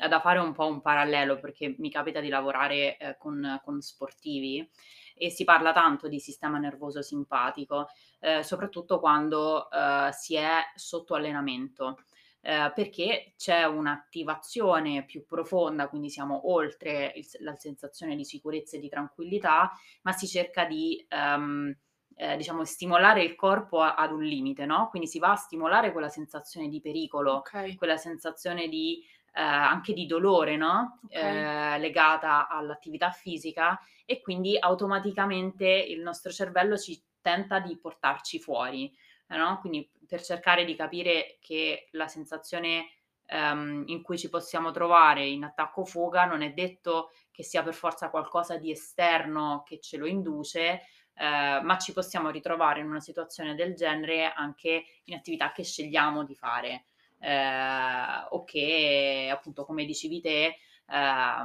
eh, 0.00 0.08
da, 0.08 0.20
fare 0.20 0.38
un 0.38 0.52
po' 0.52 0.66
un 0.66 0.80
parallelo 0.80 1.38
perché 1.38 1.74
mi 1.78 1.90
capita 1.90 2.20
di 2.20 2.28
lavorare 2.28 2.96
eh, 2.96 3.16
con, 3.18 3.60
con 3.64 3.80
sportivi 3.80 4.68
e 5.14 5.30
si 5.30 5.44
parla 5.44 5.72
tanto 5.72 6.08
di 6.08 6.20
sistema 6.20 6.58
nervoso 6.58 7.02
simpatico, 7.02 7.88
eh, 8.20 8.42
soprattutto 8.42 9.00
quando 9.00 9.70
eh, 9.70 10.10
si 10.12 10.34
è 10.34 10.58
sotto 10.74 11.14
allenamento. 11.14 11.98
Eh, 12.40 12.70
perché 12.72 13.32
c'è 13.36 13.64
un'attivazione 13.64 15.04
più 15.04 15.24
profonda, 15.26 15.88
quindi 15.88 16.10
siamo 16.10 16.52
oltre 16.52 17.12
il, 17.16 17.26
la 17.40 17.56
sensazione 17.56 18.14
di 18.14 18.24
sicurezza 18.24 18.76
e 18.76 18.80
di 18.80 18.88
tranquillità, 18.88 19.72
ma 20.02 20.12
si 20.12 20.28
cerca 20.28 20.64
di 20.64 21.04
um, 21.10 21.76
eh, 22.18 22.36
diciamo, 22.36 22.64
stimolare 22.64 23.22
il 23.22 23.34
corpo 23.34 23.80
a, 23.80 23.94
ad 23.94 24.10
un 24.10 24.22
limite, 24.22 24.64
no? 24.64 24.88
Quindi 24.88 25.06
si 25.06 25.18
va 25.18 25.32
a 25.32 25.36
stimolare 25.36 25.92
quella 25.92 26.08
sensazione 26.08 26.68
di 26.68 26.80
pericolo, 26.80 27.36
okay. 27.36 27.76
quella 27.76 27.98
sensazione 27.98 28.68
di 28.68 29.04
eh, 29.34 29.42
anche 29.42 29.92
di 29.92 30.06
dolore, 30.06 30.56
no? 30.56 31.00
Okay. 31.04 31.74
Eh, 31.74 31.78
legata 31.78 32.48
all'attività 32.48 33.10
fisica 33.10 33.78
e 34.06 34.22
quindi 34.22 34.56
automaticamente 34.58 35.66
il 35.66 36.00
nostro 36.00 36.32
cervello 36.32 36.78
ci 36.78 37.00
tenta 37.20 37.58
di 37.58 37.76
portarci 37.76 38.38
fuori, 38.38 38.90
no? 39.28 39.58
Quindi 39.60 39.88
per 40.06 40.22
cercare 40.22 40.64
di 40.64 40.74
capire 40.74 41.36
che 41.40 41.88
la 41.92 42.08
sensazione 42.08 42.86
um, 43.30 43.82
in 43.86 44.02
cui 44.02 44.16
ci 44.16 44.30
possiamo 44.30 44.70
trovare 44.70 45.26
in 45.26 45.44
attacco-fuga 45.44 46.24
non 46.24 46.42
è 46.42 46.52
detto 46.52 47.10
che 47.30 47.42
sia 47.42 47.62
per 47.62 47.74
forza 47.74 48.08
qualcosa 48.08 48.56
di 48.56 48.70
esterno 48.70 49.62
che 49.66 49.80
ce 49.80 49.96
lo 49.96 50.06
induce, 50.06 50.82
eh, 51.18 51.60
ma 51.62 51.78
ci 51.78 51.92
possiamo 51.92 52.30
ritrovare 52.30 52.80
in 52.80 52.86
una 52.86 53.00
situazione 53.00 53.54
del 53.54 53.74
genere 53.74 54.32
anche 54.32 54.84
in 55.04 55.14
attività 55.14 55.52
che 55.52 55.64
scegliamo 55.64 56.24
di 56.24 56.34
fare 56.34 56.84
eh, 57.18 58.26
o 58.30 58.44
che 58.44 59.28
appunto 59.32 59.64
come 59.64 59.84
dicevi 59.84 60.20
te 60.20 60.44
eh, 60.44 61.44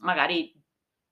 magari 0.00 0.54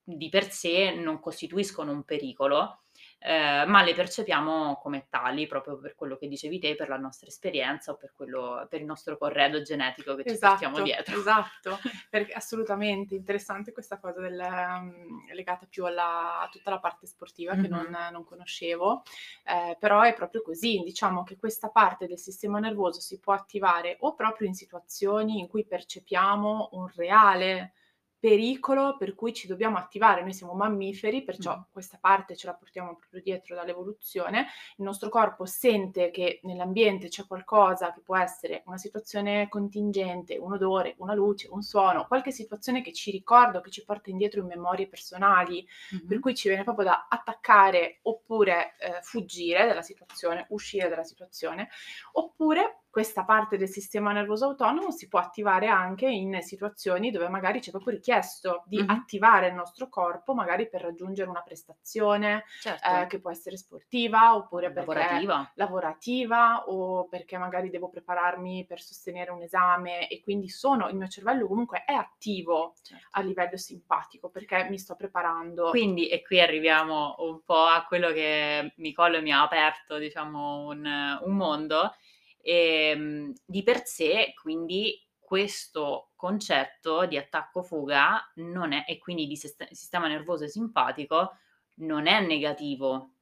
di 0.05 0.29
per 0.29 0.51
sé 0.51 0.93
non 0.93 1.21
costituiscono 1.21 1.93
un 1.93 2.05
pericolo, 2.05 2.82
eh, 3.25 3.65
ma 3.67 3.83
le 3.83 3.95
percepiamo 3.95 4.81
come 4.83 5.07
tali 5.09 5.47
proprio 5.47 5.79
per 5.79 5.95
quello 5.95 6.17
che 6.17 6.27
dicevi 6.27 6.59
te, 6.59 6.75
per 6.75 6.89
la 6.89 6.97
nostra 6.97 7.29
esperienza 7.29 7.93
o 7.93 7.97
per, 7.97 8.13
quello, 8.17 8.67
per 8.69 8.81
il 8.81 8.87
nostro 8.87 9.17
corredo 9.17 9.63
genetico 9.63 10.17
che 10.17 10.25
ci 10.25 10.35
esatto, 10.35 10.51
portiamo 10.51 10.83
dietro. 10.83 11.19
Esatto, 11.19 11.79
perché 12.11 12.33
assolutamente 12.33 13.15
interessante 13.15 13.73
questa 13.73 13.99
cosa 13.99 14.21
del, 14.21 14.39
um, 14.41 15.33
legata 15.33 15.67
più 15.67 15.85
alla, 15.85 16.41
a 16.41 16.49
tutta 16.51 16.71
la 16.71 16.81
parte 16.81 17.07
sportiva 17.07 17.55
mm-hmm. 17.55 17.63
che 17.63 17.69
non, 17.69 17.97
non 18.11 18.25
conoscevo, 18.25 19.03
eh, 19.45 19.77
però 19.79 20.03
è 20.03 20.15
proprio 20.15 20.43
così, 20.43 20.83
diciamo 20.85 21.23
che 21.23 21.37
questa 21.37 21.69
parte 21.69 22.09
del 22.09 22.19
sistema 22.19 22.59
nervoso 22.59 23.01
si 23.01 23.21
può 23.21 23.35
attivare 23.35 23.99
o 24.01 24.15
proprio 24.15 24.49
in 24.49 24.55
situazioni 24.55 25.39
in 25.39 25.47
cui 25.47 25.65
percepiamo 25.65 26.71
un 26.73 26.91
reale 26.97 27.75
pericolo 28.23 28.97
per 28.97 29.17
cui 29.17 29.33
ci 29.33 29.49
dobbiamo 29.49 29.79
attivare. 29.79 30.23
Noi 30.23 30.33
siamo 30.33 30.53
mammiferi, 30.53 31.25
perciò 31.25 31.59
Mh. 31.59 31.65
questa 31.73 31.99
parte 32.01 32.37
ce 32.37 32.47
la 32.47 32.55
portiamo 32.55 32.95
proprio 32.95 33.21
dietro 33.21 33.57
dall'evoluzione. 33.57 34.47
Il 34.77 34.85
nostro 34.85 35.09
corpo 35.09 35.45
sente 35.45 36.13
che 36.13 36.39
nell'ambiente 36.45 37.09
c'è 37.09 37.27
qualcosa 37.27 37.93
che 37.93 38.01
può 38.01 38.17
essere 38.17 38.63
una 38.67 38.79
situazione 38.79 39.49
contingente, 39.49 40.39
un 40.39 40.53
odore, 40.53 40.95
una 40.99 41.15
luce, 41.15 41.49
un 41.51 41.63
suono, 41.63 42.07
qualche 42.07 42.31
situazione 42.31 42.81
che 42.81 42.93
ci 42.93 43.11
ricorda 43.11 43.59
o 43.59 43.61
che 43.61 43.71
ci 43.71 43.85
porta 43.85 44.11
indietro 44.11 44.39
in 44.41 44.47
memorie 44.47 44.87
personali, 44.87 45.67
per 46.07 46.21
Mh-mh. 46.21 46.21
cui 46.21 46.37
ci 46.37 46.47
viene 46.47 46.63
proprio 46.63 46.85
da 46.85 47.07
attaccare 47.09 47.99
oppure, 48.03 48.77
ehm, 48.79 49.01
fuggire 49.03 49.67
dalla 49.67 49.83
situazione, 49.83 50.47
uscire 50.51 50.89
dalla 50.89 51.03
situazione, 51.03 51.69
oppure 52.13 52.82
questa 52.93 53.25
parte 53.25 53.57
del 53.57 53.71
sistema 53.71 54.13
nervoso 54.13 54.45
autonomo 54.45 54.91
si 54.91 55.09
può 55.09 55.19
attivare 55.19 55.67
anche 55.69 56.07
in 56.07 56.43
situazioni 56.43 57.11
dove 57.11 57.27
magari 57.29 57.59
c'è 57.61 57.71
proprio 57.71 57.95
richiesto 57.95 58.65
di 58.67 58.83
Mh-mh. 58.83 58.87
attivare 58.87 59.49
il 59.49 59.55
nostro 59.55 59.89
corpo, 59.89 60.35
magari 60.35 60.69
per 60.69 60.83
raggiungere 60.83 61.31
una 61.31 61.41
prestazione, 61.43 62.45
Certo. 62.59 62.87
ehm, 62.87 63.07
che 63.07 63.19
può 63.19 63.31
essere 63.31 63.57
sportiva 63.57 64.35
oppure 64.37 64.75
Lavorativa. 64.75 65.53
lavorativa 65.55 66.65
o 66.67 67.07
perché 67.09 67.39
magari 67.39 67.71
devo 67.71 67.89
prepararmi 67.89 68.67
per 68.67 68.81
sostenere 68.81 69.31
un 69.31 69.43
esame 69.43 70.09
e 70.09 70.21
quindi 70.21 70.49
sono 70.51 70.89
il 70.89 70.97
mio 70.97 71.09
cervello 71.09 71.47
comunque 71.47 71.85
è 71.85 71.93
attivo 71.95 72.75
Certo. 72.83 73.07
a 73.13 73.23
livello 73.23 73.57
simpatico 73.57 74.29
perché 74.31 74.67
mi 74.69 74.79
sto 74.79 74.97
preparando. 74.97 75.73
Quindi 75.73 76.09
e 76.09 76.23
qui 76.23 76.41
arriviamo 76.41 77.15
un 77.21 77.43
po' 77.45 77.65
a 77.65 77.85
quello 77.87 78.13
che 78.13 78.75
Nicole 78.77 79.23
mi 79.23 79.33
ha 79.33 79.43
aperto, 79.43 79.97
diciamo, 79.97 80.67
un 80.67 80.85
un 81.23 81.35
mondo, 81.37 81.95
ehm, 82.43 83.33
di 83.45 83.63
per 83.63 83.87
sé 83.87 84.35
quindi 84.41 85.01
questo 85.19 86.13
concetto 86.17 87.07
di 87.07 87.17
attacco-fuga 87.17 88.33
non 88.37 88.73
è 88.73 88.85
e 88.87 88.99
quindi 88.99 89.27
di 89.27 89.37
siste 89.37 89.69
sistema 89.73 90.09
nervoso 90.09 90.47
simpatico 90.49 91.33
non 91.77 92.07
è 92.07 92.21
negativo 92.21 93.15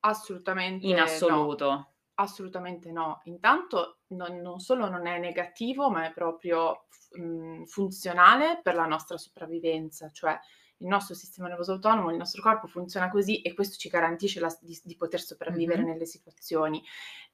Assolutamente 0.00 0.88
in 0.88 0.98
no. 1.24 1.46
assoluto. 1.46 1.94
Assolutamente 2.14 2.90
no. 2.92 3.20
Intanto 3.24 4.00
non 4.08 4.38
non 4.40 4.58
solo 4.60 4.88
non 4.88 5.06
è 5.06 5.18
negativo, 5.18 5.90
ma 5.90 6.06
è 6.06 6.12
proprio 6.12 6.86
f 6.88 7.16
mhmm, 7.18 7.64
funzionale 7.66 8.60
per 8.62 8.74
la 8.74 8.86
nostra 8.86 9.16
sopravvivenza, 9.16 10.10
cioè 10.10 10.38
il 10.80 10.86
nostro 10.86 11.14
sistema 11.14 11.48
nervoso 11.48 11.72
autonomo, 11.72 12.10
il 12.10 12.16
nostro 12.16 12.42
corpo 12.42 12.66
funziona 12.66 13.08
così 13.10 13.42
e 13.42 13.54
questo 13.54 13.76
ci 13.76 13.88
garantisce 13.88 14.40
la 14.40 14.54
di 14.60 14.78
di 14.84 14.96
poter 14.96 15.20
sopravvivere 15.20 15.82
Mh-mh. 15.82 15.84
nelle 15.84 16.06
situazioni. 16.06 16.82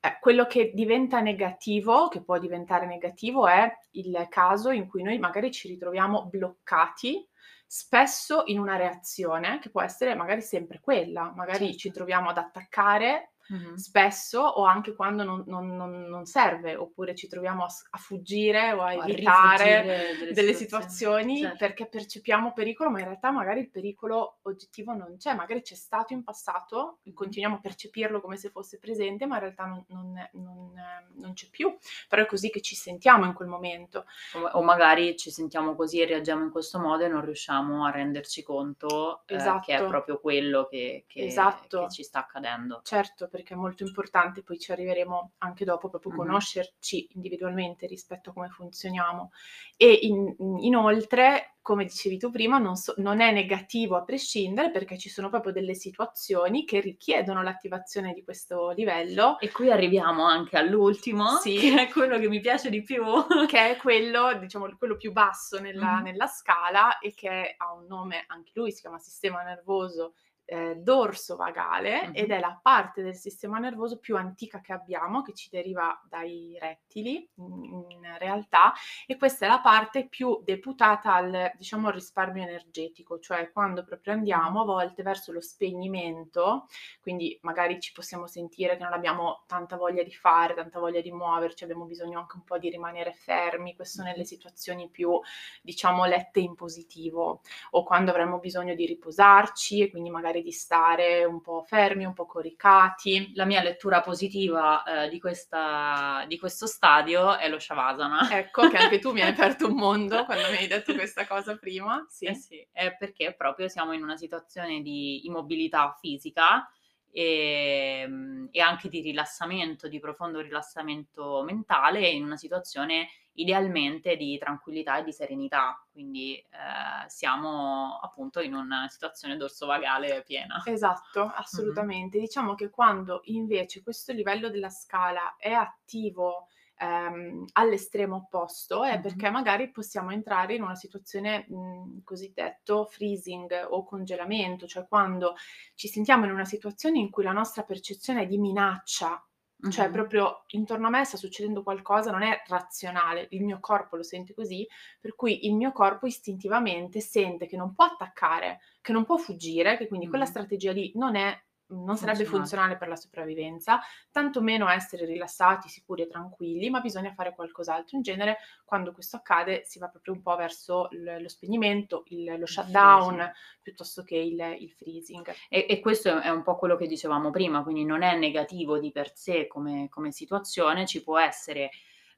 Eh, 0.01 0.19
quello 0.21 0.47
che 0.47 0.73
diventa 0.75 1.21
negativo, 1.21 2.09
che 2.09 2.23
può 2.23 2.39
diventare 2.39 2.87
negativo, 2.87 3.47
è 3.49 3.71
il 3.93 4.27
caso 4.31 4.71
in 4.71 4.87
cui 4.89 5.03
noi 5.03 5.19
magari 5.19 5.51
ci 5.51 5.69
ritroviamo 5.69 6.27
bloccati, 6.27 7.27
spesso 7.67 8.43
in 8.47 8.59
una 8.59 8.77
reazione 8.77 9.59
che 9.59 9.71
può 9.71 9.83
essere 9.83 10.15
magari 10.15 10.43
sempre 10.43 10.81
quella, 10.81 11.33
magari 11.35 11.77
ci 11.77 11.91
Certo. 11.91 11.93
troviamo 11.93 12.29
ad 12.31 12.39
attaccare 12.39 13.34
Mh-mh. 13.51 13.85
spesso 13.85 14.41
o 14.41 14.65
anche 14.65 14.95
quando 14.95 15.25
non 15.25 15.43
non 15.47 15.75
non 15.77 16.03
non 16.09 16.25
serve, 16.27 16.77
oppure 16.77 17.15
ci 17.15 17.27
troviamo 17.29 17.65
a 17.65 17.69
a 17.91 17.99
fuggire 17.99 18.73
o 18.73 18.83
a 18.83 18.95
O 18.95 19.01
a 19.01 19.07
evitare 19.07 19.85
rifuggire 19.87 20.17
delle 20.17 20.35
delle 20.35 20.53
situazioni. 20.53 21.03
situazioni 21.05 21.33
Certo. 21.33 21.57
perché 21.57 21.89
percepiamo 21.89 22.53
pericolo, 22.53 22.91
ma 22.91 22.99
in 23.01 23.07
realtà 23.07 23.31
magari 23.31 23.61
il 23.61 23.71
pericolo 23.71 24.39
oggettivo 24.43 24.93
non 24.95 25.17
c'è, 25.17 25.35
magari 25.35 25.63
c'è 25.63 25.75
stato 25.75 26.13
in 26.13 26.23
passato, 26.23 27.01
Mh-mh. 27.07 27.35
continuiamo 27.35 27.57
a 27.57 27.61
percepirlo 27.61 28.21
come 28.21 28.37
se 28.37 28.51
fosse 28.51 28.79
presente, 28.79 29.27
ma 29.27 29.35
in 29.37 29.41
realtà 29.43 29.65
non 29.67 29.85
non 29.89 30.17
è 30.19 30.31
non 30.35 30.73
non 31.15 31.33
c'è 31.35 31.49
più, 31.51 31.77
però 32.09 32.23
è 32.23 32.27
così 32.27 32.51
che 32.51 32.61
ci 32.61 32.75
sentiamo 32.77 33.25
in 33.27 33.33
quel 33.35 33.49
momento. 33.49 34.05
O 34.37 34.41
o 34.41 34.63
magari 34.63 35.17
ci 35.17 35.31
sentiamo 35.31 35.75
così 35.77 36.01
e 36.01 36.07
reagiamo 36.07 36.43
in 36.43 36.51
questo 36.51 36.79
modo 36.81 37.05
e 37.05 37.09
non 37.09 37.25
riusciamo 37.25 37.85
a 37.87 37.91
renderci 37.91 38.43
conto, 38.43 39.23
ehm, 39.29 39.59
che 39.61 39.77
è 39.77 39.85
Esatto. 39.85 39.85
proprio 39.85 40.19
quello 40.21 40.67
che 40.67 41.05
che 41.07 41.63
che 41.73 41.87
Esatto. 41.87 41.89
ci 41.89 42.03
sta 42.03 42.19
accadendo. 42.21 42.85
Certo, 42.87 43.29
perché 43.35 43.55
è 43.55 43.57
molto 43.57 43.83
importante, 43.83 44.43
poi 44.45 44.59
ci 44.61 44.71
arriveremo 44.71 45.33
anche 45.39 45.65
dopo, 45.65 45.89
proprio 45.89 46.13
Mh-mh. 46.13 46.45
conoscerci 46.53 47.09
individualmente 47.15 47.87
rispetto 47.87 48.31
a 48.31 48.33
come 48.33 48.49
funzioniamo. 48.49 49.31
E 49.77 49.91
in 50.03 50.35
inoltre, 50.61 51.57
come 51.61 51.85
dicevi 51.85 52.17
tu 52.19 52.31
prima, 52.31 52.59
non 52.59 52.77
so 52.77 52.95
non 52.99 53.21
è 53.21 53.33
negativo 53.33 53.97
a 53.97 54.05
prescindere, 54.05 54.71
perché 54.71 54.97
ci 54.99 55.09
sono 55.09 55.29
proprio 55.31 55.53
delle 55.53 55.75
situazioni 55.75 56.65
che 56.65 56.79
richiedono 56.81 57.43
l'attivazione 57.43 58.13
di 58.13 58.23
questo 58.23 58.71
livello 58.71 59.37
E 59.41 59.51
qui 59.51 59.71
arriviamo 59.71 60.25
anche 60.25 60.57
all'ultimo, 60.57 61.27
Sì. 61.41 61.57
che 61.59 61.75
è 61.83 61.89
quello 61.89 62.19
che 62.19 62.29
mi 62.29 62.41
piace 62.41 62.71
di 62.71 62.83
più. 62.83 63.03
che 63.49 63.71
è 63.71 63.77
quello, 63.77 64.33
diciamo, 64.39 64.69
quello 64.79 64.97
più 64.97 65.13
basso 65.13 65.59
nella 65.61 65.83
Mh-mh. 65.85 66.03
nella 66.03 66.27
scala 66.27 66.99
e 66.99 67.13
che 67.13 67.55
ha 67.57 67.73
un 67.75 67.87
nome, 67.87 68.25
anche 68.29 68.53
lui 68.55 68.71
si 68.73 68.81
chiama 68.81 68.99
sistema 68.99 69.43
nervoso, 69.43 70.15
ehm, 70.45 70.75
dorso-vagale 70.75 72.11
ed 72.13 72.31
Mh-mh. 72.31 72.31
è 72.31 72.39
la 72.39 72.59
parte 72.63 73.03
del 73.03 73.15
sistema 73.17 73.59
nervoso 73.59 73.99
più 73.99 74.17
antica 74.17 74.61
che 74.61 74.73
abbiamo, 74.73 75.23
che 75.23 75.35
ci 75.35 75.49
deriva 75.51 76.01
dai 76.09 76.57
rettili, 76.61 77.29
in 77.37 77.85
in 77.89 78.19
realtà, 78.19 78.73
e 79.07 79.17
questa 79.17 79.47
è 79.47 79.49
la 79.49 79.61
parte 79.61 80.07
più 80.09 80.41
deputata 80.45 81.15
al 81.15 81.53
diciamo, 81.57 81.89
al 81.89 81.95
risparmio 81.95 82.43
energetico, 82.43 83.19
cioè 83.19 83.51
quando 83.53 83.85
proprio 83.85 84.13
andiamo 84.13 84.61
a 84.63 84.65
volte 84.65 85.03
verso 85.03 85.33
lo 85.33 85.41
spegnimento, 85.41 86.67
quindi 87.01 87.39
magari 87.43 87.81
ci 87.81 87.93
possiamo 87.93 88.27
sentire 88.27 88.77
che 88.77 88.83
non 88.85 88.93
abbiamo 88.93 89.45
tanta 89.47 89.77
voglia 89.77 90.03
di 90.03 90.13
fare, 90.13 90.55
tanta 90.55 90.79
voglia 90.79 91.01
di 91.01 91.11
muoverci, 91.13 91.65
abbiamo 91.65 91.85
bisogno 91.85 92.19
anche 92.21 92.37
un 92.37 92.45
po' 92.45 92.59
di 92.59 92.71
rimanere 92.71 93.13
fermi, 93.13 93.75
questo 93.75 94.03
nelle 94.03 94.25
situazioni 94.25 94.89
più, 94.91 95.19
diciamo, 95.63 96.05
lette 96.05 96.41
in 96.41 96.55
positivo, 96.55 97.41
o 97.71 97.83
quando 97.85 98.11
avremmo 98.11 98.39
bisogno 98.39 98.75
di 98.75 98.87
riposarci 98.87 99.81
e 99.83 99.91
quindi 99.91 100.11
magari 100.11 100.34
di 100.43 100.53
stare 100.53 101.25
un 101.25 101.41
po' 101.41 101.63
fermi, 101.63 102.05
un 102.05 102.13
po' 102.13 102.27
coricati. 102.27 103.33
La 103.35 103.45
mia 103.45 103.63
lettura 103.63 104.01
positiva, 104.01 104.83
ehm, 104.83 105.09
di 105.11 105.19
questa 105.21 106.25
di 106.29 106.39
questo 106.39 106.67
stadio 106.67 107.37
è 107.37 107.49
lo 107.49 107.59
Shavasana. 107.59 108.31
Ecco, 108.39 108.69
che 108.69 108.77
anche 108.77 108.99
tu 108.99 109.13
mi 109.13 109.21
hai 109.23 109.31
aperto 109.59 109.67
un 109.69 109.75
mondo 109.77 110.25
quando 110.25 110.49
mi 110.51 110.57
hai 110.59 110.67
detto 110.67 110.95
questa 110.95 111.27
cosa 111.27 111.57
prima, 111.57 112.05
sì. 112.09 112.27
Eh 112.27 112.35
sì, 112.35 112.67
è 112.73 112.95
perché 112.97 113.35
proprio 113.35 113.69
siamo 113.69 113.93
in 113.93 114.03
una 114.03 114.17
situazione 114.17 114.81
di 114.83 115.27
immobilità 115.27 115.97
fisica, 116.01 116.69
ehm, 117.11 118.49
e 118.51 118.61
anche 118.61 118.89
di 118.89 119.01
rilassamento, 119.01 119.89
di 119.89 120.01
profondo 120.01 120.41
rilassamento 120.41 121.43
mentale, 121.45 122.09
in 122.09 122.25
una 122.25 122.37
situazione 122.37 123.09
idealmente 123.35 124.17
di 124.17 124.37
tranquillità 124.39 124.99
e 124.99 125.05
di 125.05 125.13
serenità. 125.13 125.85
Quindi, 125.91 126.37
ehm, 126.51 127.07
siamo 127.07 127.99
appunto 128.01 128.41
in 128.41 128.55
una 128.55 128.89
situazione 128.89 129.37
dorsovagale 129.37 130.23
piena. 130.25 130.63
Esatto, 130.67 131.21
Mh-mh. 131.53 131.85
assolutamente. 131.85 132.19
Diciamo 132.19 132.55
che 132.55 132.71
quando 132.71 133.21
invece 133.25 133.83
questo 133.83 134.13
livello 134.13 134.49
della 134.49 134.71
scala 134.71 135.37
è 135.37 135.53
attivo, 135.53 136.49
ehm, 136.79 137.45
all'estremo 137.53 138.17
opposto, 138.17 138.83
è 138.83 138.99
Mh-mh. 138.99 139.01
perché 139.01 139.29
magari 139.29 139.71
possiamo 139.71 140.11
entrare 140.11 140.55
in 140.55 140.63
una 140.63 140.75
situazione, 140.75 141.45
mhmm, 141.49 142.03
cosiddetto 142.03 142.87
freezing 142.87 143.67
o 143.69 143.85
congelamento, 143.85 144.67
cioè 144.67 144.87
quando 144.89 145.35
ci 145.75 145.87
sentiamo 145.89 146.25
in 146.25 146.31
una 146.33 146.47
situazione 146.47 146.99
in 146.99 147.11
cui 147.11 147.25
la 147.25 147.33
nostra 147.33 147.63
percezione 147.65 148.23
è 148.23 148.27
di 148.27 148.39
minaccia, 148.39 149.23
cioè 149.69 149.91
Mh-mh. 149.91 149.91
proprio 149.91 150.45
intorno 150.49 150.87
a 150.87 150.91
me 150.91 151.05
sta 151.05 151.17
succedendo 151.17 151.63
qualcosa, 151.63 152.11
non 152.11 152.23
è 152.23 152.43
razionale, 152.47 153.27
il 153.31 153.45
mio 153.45 153.59
corpo 153.61 153.97
lo 153.97 154.03
sente 154.03 154.35
così, 154.35 154.67
per 155.01 155.15
cui 155.15 155.47
il 155.47 155.55
mio 155.55 155.73
corpo 155.73 156.07
istintivamente 156.07 157.01
sente 157.01 157.47
che 157.47 157.57
non 157.57 157.75
può 157.75 157.85
attaccare, 157.87 158.61
che 158.81 158.93
non 158.93 159.05
può 159.05 159.17
fuggire, 159.17 159.77
che 159.77 159.89
quindi 159.89 160.09
quella 160.09 160.27
Mh-mh. 160.27 160.27
strategia 160.27 160.73
lì 160.73 160.93
non 160.97 161.17
è 161.17 161.37
non 161.69 161.97
sarebbe 161.97 162.25
Funzionale. 162.25 162.77
per 162.77 162.89
la 162.89 162.97
sopravvivenza, 162.97 163.81
tantomeno 164.11 164.69
essere 164.69 165.07
rilassati, 165.07 165.69
sicuri 165.69 166.03
e 166.03 166.07
tranquilli, 166.07 166.71
ma 166.71 166.81
bisogna 166.81 167.13
fare 167.13 167.35
qualcos'altro. 167.35 167.97
In 167.97 168.03
genere 168.03 168.39
quando 168.65 168.93
questo 168.93 169.17
accade 169.17 169.65
si 169.65 169.79
va 169.79 169.89
proprio 169.89 170.15
un 170.15 170.23
po' 170.23 170.37
verso 170.37 170.89
l 170.91 171.17
lo 171.21 171.29
spegnimento, 171.29 172.03
il 172.09 172.39
lo 172.39 172.47
shutdown, 172.47 173.15
freezing. 173.17 173.33
piuttosto 173.63 174.03
che 174.03 174.17
il 174.17 174.57
il 174.59 174.71
freezing. 174.73 175.33
E 175.49 175.67
e 175.69 175.81
questo 175.81 176.21
è 176.21 176.29
un 176.29 176.43
po' 176.43 176.57
quello 176.57 176.77
che 176.77 176.87
dicevamo 176.87 177.31
prima, 177.31 177.63
quindi 177.63 177.85
non 177.85 178.03
è 178.03 178.17
negativo 178.17 178.79
di 178.79 178.93
per 178.93 179.17
sé 179.17 179.47
come 179.47 179.89
come 179.89 180.13
situazione, 180.13 180.87
ci 180.87 181.03
può 181.03 181.19
essere, 181.19 181.71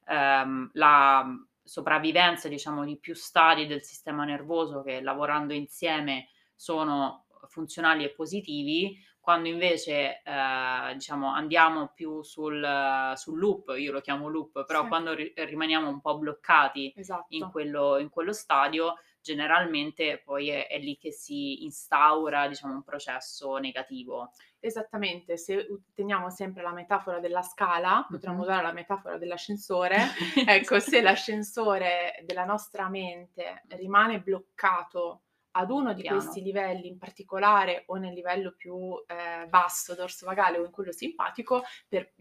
ehm, 0.07 0.71
la, 0.75 1.25
sopravvivenza 1.67 2.49
diciamo 2.49 2.85
di 2.85 2.97
più 2.97 3.15
stadi 3.15 3.67
del 3.67 3.83
sistema 3.83 4.25
nervoso 4.25 4.83
che 4.83 5.01
lavorando 5.01 5.53
insieme 5.53 6.29
sono 6.55 7.26
funzionali 7.49 8.05
e 8.05 8.11
positivi, 8.11 8.99
quando 9.27 9.49
invece 9.49 10.23
eh, 10.23 10.93
diciamo 10.93 11.33
andiamo 11.33 11.91
più 11.93 12.23
sul, 12.23 13.13
sul, 13.17 13.37
loop, 13.37 13.75
io 13.77 13.91
lo 13.91 14.01
chiamo 14.01 14.29
loop, 14.29 14.65
però 14.65 14.83
sì. 14.83 14.87
quando 14.87 15.15
ri- 15.15 15.33
rimaniamo 15.35 15.89
un 15.89 16.01
po' 16.01 16.17
bloccati 16.17 16.93
esatto. 16.95 17.27
in, 17.31 17.51
quello, 17.51 17.99
in, 17.99 18.09
quello, 18.09 18.33
stadio, 18.33 18.95
generalmente 19.21 20.23
poi 20.25 20.51
è, 20.51 20.69
è, 20.69 20.79
lì 20.79 20.97
che 20.97 21.11
si 21.11 21.65
instaura 21.65 22.47
diciamo, 22.47 22.75
un 22.75 22.85
processo 22.85 23.57
negativo. 23.57 24.31
Esattamente, 24.61 25.37
se 25.37 25.67
teniamo 25.93 26.31
sempre 26.31 26.63
la 26.63 26.73
metafora 26.73 27.19
della 27.19 27.43
scala, 27.43 28.07
potremmo 28.09 28.43
usare 28.43 28.63
la 28.63 28.73
metafora 28.73 29.19
dell'ascensore, 29.19 29.97
ecco, 30.47 30.79
se 30.79 31.03
l'ascensore 31.03 32.23
della 32.25 32.45
nostra 32.45 32.89
mente 32.89 33.65
rimane 33.71 34.21
bloccato 34.21 35.23
ad 35.57 35.71
uno 35.71 35.95
di 35.95 36.03
Piano. 36.03 36.19
questi 36.19 36.43
livelli 36.43 36.87
in 36.87 36.99
particolare 36.99 37.85
o 37.87 37.97
nel 37.97 38.13
livello 38.13 38.55
più 38.57 38.77
eh, 39.07 39.47
basso 39.49 39.95
dorsovagale 39.95 40.59
o 40.59 40.65
in 40.65 40.71
quello 40.71 40.93
simpatico 40.93 41.63
per 41.89 42.13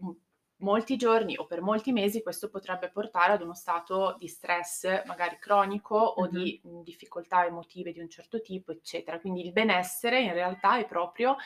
molti 0.60 0.96
giorni 0.96 1.36
o 1.36 1.44
per 1.44 1.60
molti 1.60 1.92
mesi 1.92 2.22
questo 2.22 2.48
potrebbe 2.48 2.90
portare 2.90 3.32
ad 3.34 3.42
uno 3.42 3.52
stato 3.52 4.16
di 4.18 4.26
stress 4.26 5.04
magari 5.04 5.36
cronico 5.38 5.96
o 5.96 6.22
mm-hmm. 6.22 6.42
di 6.42 6.60
mh, 6.62 6.82
difficoltà 6.82 7.44
emotive 7.44 7.92
di 7.92 8.00
un 8.00 8.08
certo 8.08 8.40
tipo, 8.40 8.72
eccetera. 8.72 9.20
Quindi 9.20 9.44
il 9.44 9.52
benessere 9.52 10.20
in 10.20 10.32
realtà 10.32 10.78
è 10.78 10.86
proprio 10.86 11.36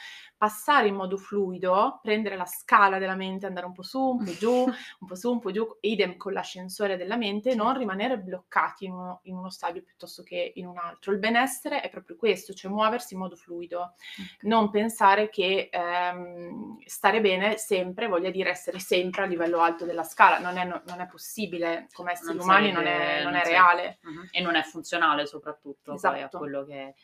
passare 0.41 0.89
in 0.89 0.95
modo 0.95 1.17
fluido, 1.17 1.99
prendere 2.03 2.37
la 2.37 2.47
scala 2.47 2.99
della 2.99 3.15
mente, 3.15 3.47
andare 3.47 3.67
un 3.67 3.73
po' 3.73 3.83
su, 3.83 4.01
un 4.01 4.25
po' 4.25 4.33
giù, 4.33 4.51
un 5.01 5.07
po' 5.07 5.15
su, 5.15 5.31
un 5.31 5.39
po' 5.39 5.51
giù, 5.51 5.67
idem 5.81 6.17
con 6.17 6.33
l'ascensore 6.33 6.97
della 6.97 7.17
mente, 7.17 7.55
non 7.55 7.77
rimanere 7.77 8.19
bloccati 8.19 8.85
in 8.85 8.93
uno, 8.93 9.21
in 9.25 9.37
uno 9.37 9.51
stadio 9.51 9.83
piuttosto 9.83 10.23
che 10.23 10.53
in 10.57 10.67
un 10.67 10.79
altro. 10.79 11.13
Il 11.13 11.19
benessere 11.19 11.81
è 11.81 11.91
proprio 11.91 12.17
questo, 12.17 12.53
cioè 12.53 12.71
muoversi 12.71 13.15
in 13.15 13.21
modo 13.21 13.37
fluido, 13.37 13.81
okay. 13.81 14.49
non 14.49 14.71
pensare 14.71 15.29
che 15.29 15.69
ehm, 15.71 16.79
stare 16.85 17.21
bene 17.21 17.57
sempre 17.57 18.07
voglia 18.07 18.31
dire 18.31 18.51
essere 18.51 18.79
sempre 18.79 19.23
a 19.23 19.27
livello 19.27 19.61
alto 19.61 19.85
della 19.85 20.05
scala, 20.05 20.39
non 20.39 20.57
è, 20.57 20.65
non 20.65 21.01
è 21.01 21.07
possibile, 21.07 21.89
come 21.93 22.13
esseri 22.13 22.37
non 22.37 22.45
umani 22.45 22.73
sarebbe, 22.73 22.91
non 22.91 23.01
è, 23.01 23.23
non 23.23 23.31
non 23.31 23.41
è 23.41 23.45
reale. 23.45 23.99
Uh-huh. 24.03 24.29
E 24.31 24.41
non 24.41 24.57
è 24.57 24.63
funzionale 24.63 25.27
soprattutto 25.27 25.95
esatto. 25.95 26.13
poi 26.13 26.23
a 26.23 26.27
esatto. 26.27 26.39
quello 26.39 26.65
che, 26.65 26.95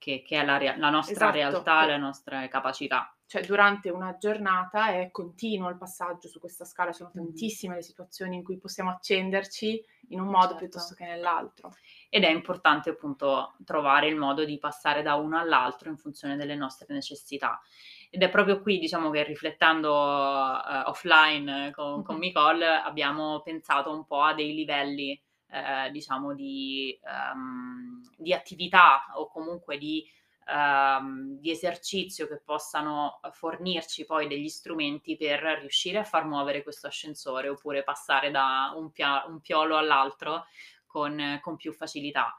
che, 0.00 0.22
che 0.26 0.40
è 0.40 0.44
la, 0.44 0.56
rea- 0.56 0.76
la 0.78 0.90
nostra 0.90 1.26
esatto. 1.26 1.32
realtà, 1.32 1.86
le 1.86 1.98
nostre 1.98 2.48
capacità. 2.48 3.14
Cioè 3.26 3.44
durante 3.44 3.90
una 3.90 4.16
giornata 4.16 4.88
è 4.88 5.12
continuo 5.12 5.68
il 5.68 5.76
passaggio 5.76 6.26
su 6.26 6.40
questa 6.40 6.64
scala, 6.64 6.92
sono 6.92 7.12
tantissime 7.12 7.76
le 7.76 7.82
situazioni 7.82 8.34
in 8.34 8.42
cui 8.42 8.58
possiamo 8.58 8.90
accenderci 8.90 9.84
in 10.08 10.20
un 10.20 10.26
modo 10.26 10.48
certo. 10.48 10.58
piuttosto 10.58 10.94
che 10.96 11.04
nell'altro. 11.04 11.72
Ed 12.08 12.24
è 12.24 12.30
importante 12.30 12.90
appunto 12.90 13.54
trovare 13.64 14.08
il 14.08 14.16
modo 14.16 14.44
di 14.44 14.58
passare 14.58 15.02
da 15.02 15.14
uno 15.14 15.38
all'altro 15.38 15.90
in 15.90 15.96
funzione 15.96 16.34
delle 16.34 16.56
nostre 16.56 16.92
necessità. 16.92 17.60
Ed 18.10 18.22
è 18.22 18.30
proprio 18.30 18.60
qui, 18.60 18.80
diciamo 18.80 19.10
che 19.10 19.22
riflettendo 19.22 19.92
uh, 19.92 20.88
offline 20.88 21.70
con, 21.70 21.92
mm-hmm. 21.92 22.02
con 22.02 22.18
Nicole 22.18 22.66
abbiamo 22.66 23.42
pensato 23.42 23.92
un 23.92 24.04
po' 24.06 24.22
a 24.22 24.34
dei 24.34 24.52
livelli, 24.54 25.22
eh, 25.50 25.90
diciamo, 25.90 26.34
di, 26.34 26.98
um, 27.04 28.00
di, 28.16 28.32
attività 28.32 29.06
o 29.14 29.28
comunque 29.28 29.78
di, 29.78 30.08
um, 30.46 31.38
di, 31.38 31.50
esercizio 31.50 32.26
che 32.28 32.40
possano 32.44 33.20
fornirci 33.32 34.04
poi 34.04 34.28
degli 34.28 34.48
strumenti 34.48 35.16
per 35.16 35.40
riuscire 35.60 35.98
a 35.98 36.04
far 36.04 36.24
muovere 36.26 36.62
questo 36.62 36.86
ascensore 36.86 37.48
oppure 37.48 37.82
passare 37.82 38.30
da 38.30 38.72
un, 38.76 38.92
pia- 38.92 39.24
un 39.26 39.40
piolo 39.40 39.76
all'altro 39.76 40.46
con, 40.86 41.38
con 41.42 41.56
più 41.56 41.72
facilità. 41.72 42.34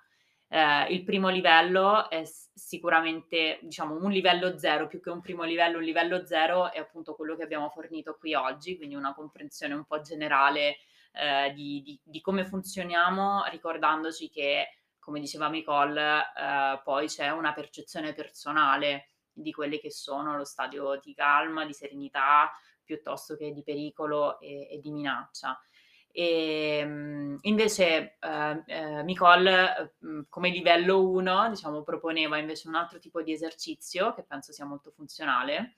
Eh, 0.53 0.93
il 0.93 1.03
primo 1.03 1.29
livello 1.29 2.09
è 2.09 2.23
sicuramente, 2.53 3.59
diciamo, 3.61 3.95
un 3.95 4.11
livello 4.11 4.57
zero, 4.57 4.87
più 4.87 4.99
che 4.99 5.09
un 5.09 5.21
primo 5.21 5.43
livello, 5.43 5.77
un 5.77 5.83
livello 5.83 6.25
zero 6.25 6.71
è 6.71 6.79
appunto 6.79 7.15
quello 7.15 7.37
che 7.37 7.43
abbiamo 7.43 7.69
fornito 7.69 8.17
qui 8.19 8.33
oggi, 8.33 8.75
quindi 8.75 8.95
una 8.95 9.13
comprensione 9.13 9.73
un 9.73 9.85
po' 9.85 10.01
generale 10.01 10.77
eh, 11.11 11.51
di, 11.53 11.81
di, 11.81 11.99
di, 12.03 12.21
come 12.21 12.45
funzioniamo, 12.45 13.45
ricordandoci 13.49 14.29
che, 14.29 14.69
come 14.99 15.19
diceva 15.19 15.49
Nicole, 15.49 16.19
eh, 16.35 16.81
poi 16.83 17.07
c'è 17.07 17.29
una 17.29 17.53
percezione 17.53 18.13
personale 18.13 19.09
di 19.33 19.51
quelli 19.51 19.79
che 19.79 19.91
sono 19.91 20.35
lo 20.35 20.43
stadio 20.43 20.99
di 21.01 21.13
calma, 21.13 21.65
di 21.65 21.73
serenità, 21.73 22.51
piuttosto 22.83 23.35
che 23.35 23.51
di 23.51 23.63
pericolo 23.63 24.39
e, 24.39 24.67
e 24.71 24.79
di 24.79 24.91
minaccia. 24.91 25.59
E, 26.13 26.79
ehm, 26.81 27.37
invece 27.41 28.17
eh, 28.19 28.63
eh, 28.65 29.03
Nicole 29.03 29.93
eh, 29.99 30.25
come 30.27 30.49
livello 30.49 31.07
1 31.09 31.49
diciamo, 31.49 31.83
proponeva 31.83 32.37
invece 32.37 32.67
un 32.67 32.75
altro 32.75 32.99
tipo 32.99 33.21
di 33.21 33.31
esercizio 33.31 34.13
che 34.13 34.23
penso 34.23 34.51
sia 34.51 34.65
molto 34.65 34.91
funzionale. 34.91 35.77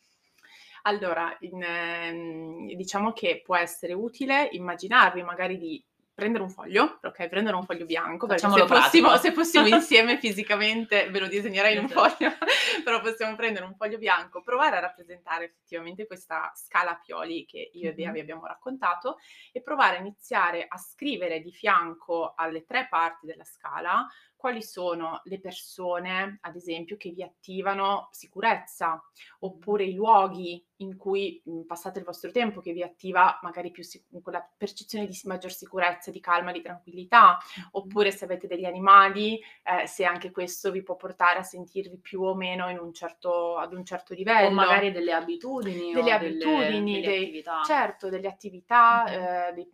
Allora, 0.86 1.36
in, 1.42 1.62
ehm, 1.62 2.74
diciamo 2.74 3.14
che 3.14 3.42
può 3.44 3.56
essere 3.56 3.94
utile 3.94 4.50
immaginarvi 4.52 5.24
magari 5.24 5.58
di 5.58 5.84
prendere 6.14 6.44
un 6.44 6.50
foglio, 6.50 7.00
ok, 7.02 7.28
prendere 7.28 7.56
un 7.56 7.64
foglio 7.64 7.86
bianco, 7.86 8.28
perché 8.28 8.48
se 8.48 8.68
fossimo, 8.68 9.18
se 9.18 9.32
fossimo, 9.32 9.66
insieme 9.68 10.18
fisicamente 10.20 11.10
ve 11.10 11.20
lo 11.20 11.28
disegnerei 11.28 11.74
in 11.74 11.80
un 11.80 11.86
esatto. 11.86 12.10
foglio, 12.10 12.32
però 12.84 13.02
possiamo 13.02 13.36
prendere 13.36 13.66
un 13.66 13.76
foglio 13.76 13.98
bianco, 13.98 14.42
provare 14.42 14.78
a 14.78 14.82
rappresentare 14.82 15.46
effettivamente 15.46 16.06
questa 16.06 16.52
scala 16.54 17.00
pioli 17.04 17.46
che 17.46 17.72
io 17.74 17.90
e 17.90 17.94
Bea 17.94 18.12
vi 18.12 18.20
abbiamo 18.20 18.46
raccontato 18.46 19.18
e 19.52 19.62
provare 19.62 19.98
a 19.98 20.00
iniziare 20.02 20.66
a 20.68 20.78
scrivere 20.78 21.40
di 21.40 21.52
fianco 21.52 22.34
alle 22.36 22.64
tre 22.64 22.88
parti 22.90 23.26
della 23.26 23.46
scala 23.46 24.08
quali 24.44 24.62
sono 24.62 25.22
le 25.24 25.40
persone, 25.40 26.40
ad 26.42 26.58
esempio, 26.58 26.98
che 26.98 27.12
vi 27.12 27.24
attivano 27.24 28.10
sicurezza, 28.12 29.02
oppure 29.40 29.86
i 29.86 29.94
luoghi 29.94 30.62
in 30.78 30.98
cui 30.98 31.42
passate 31.66 32.00
il 32.00 32.04
vostro 32.04 32.30
tempo 32.30 32.60
che 32.60 32.74
vi 32.74 32.84
attiva 32.84 33.40
magari 33.42 33.72
più 33.72 33.84
sic- 33.84 34.04
quella 34.22 34.46
percezione 34.58 35.06
di 35.06 35.18
maggior 35.24 35.54
sicurezza, 35.54 36.12
di 36.12 36.20
calma, 36.20 36.52
di 36.52 36.62
tranquillità, 36.62 37.38
oppure 37.72 38.12
se 38.12 38.26
avete 38.26 38.46
degli 38.48 38.66
animali, 38.66 39.40
eh, 39.64 39.88
se 39.88 40.04
anche 40.04 40.32
questo 40.32 40.72
vi 40.72 40.84
può 40.84 40.98
portare 40.98 41.40
a 41.40 41.44
sentirvi 41.44 42.00
più 42.00 42.22
o 42.22 42.36
meno 42.36 42.68
un 42.82 42.94
certo, 42.94 43.56
ad 43.56 43.74
un 43.74 43.86
certo 43.86 44.14
livello. 44.14 44.50
O 44.50 44.52
magari 44.52 44.92
delle 44.92 45.14
abitudini. 45.14 45.94
Delle 45.94 46.12
abitudini, 46.12 47.00
delle, 47.00 47.02
delle 47.02 47.02
dei, 47.02 47.24
attività. 47.24 47.62
certo, 47.64 48.10
delle 48.10 48.28
attività, 48.28 49.06
mm-hmm. 49.08 49.24
eh, 49.24 49.54
dei, 49.54 49.70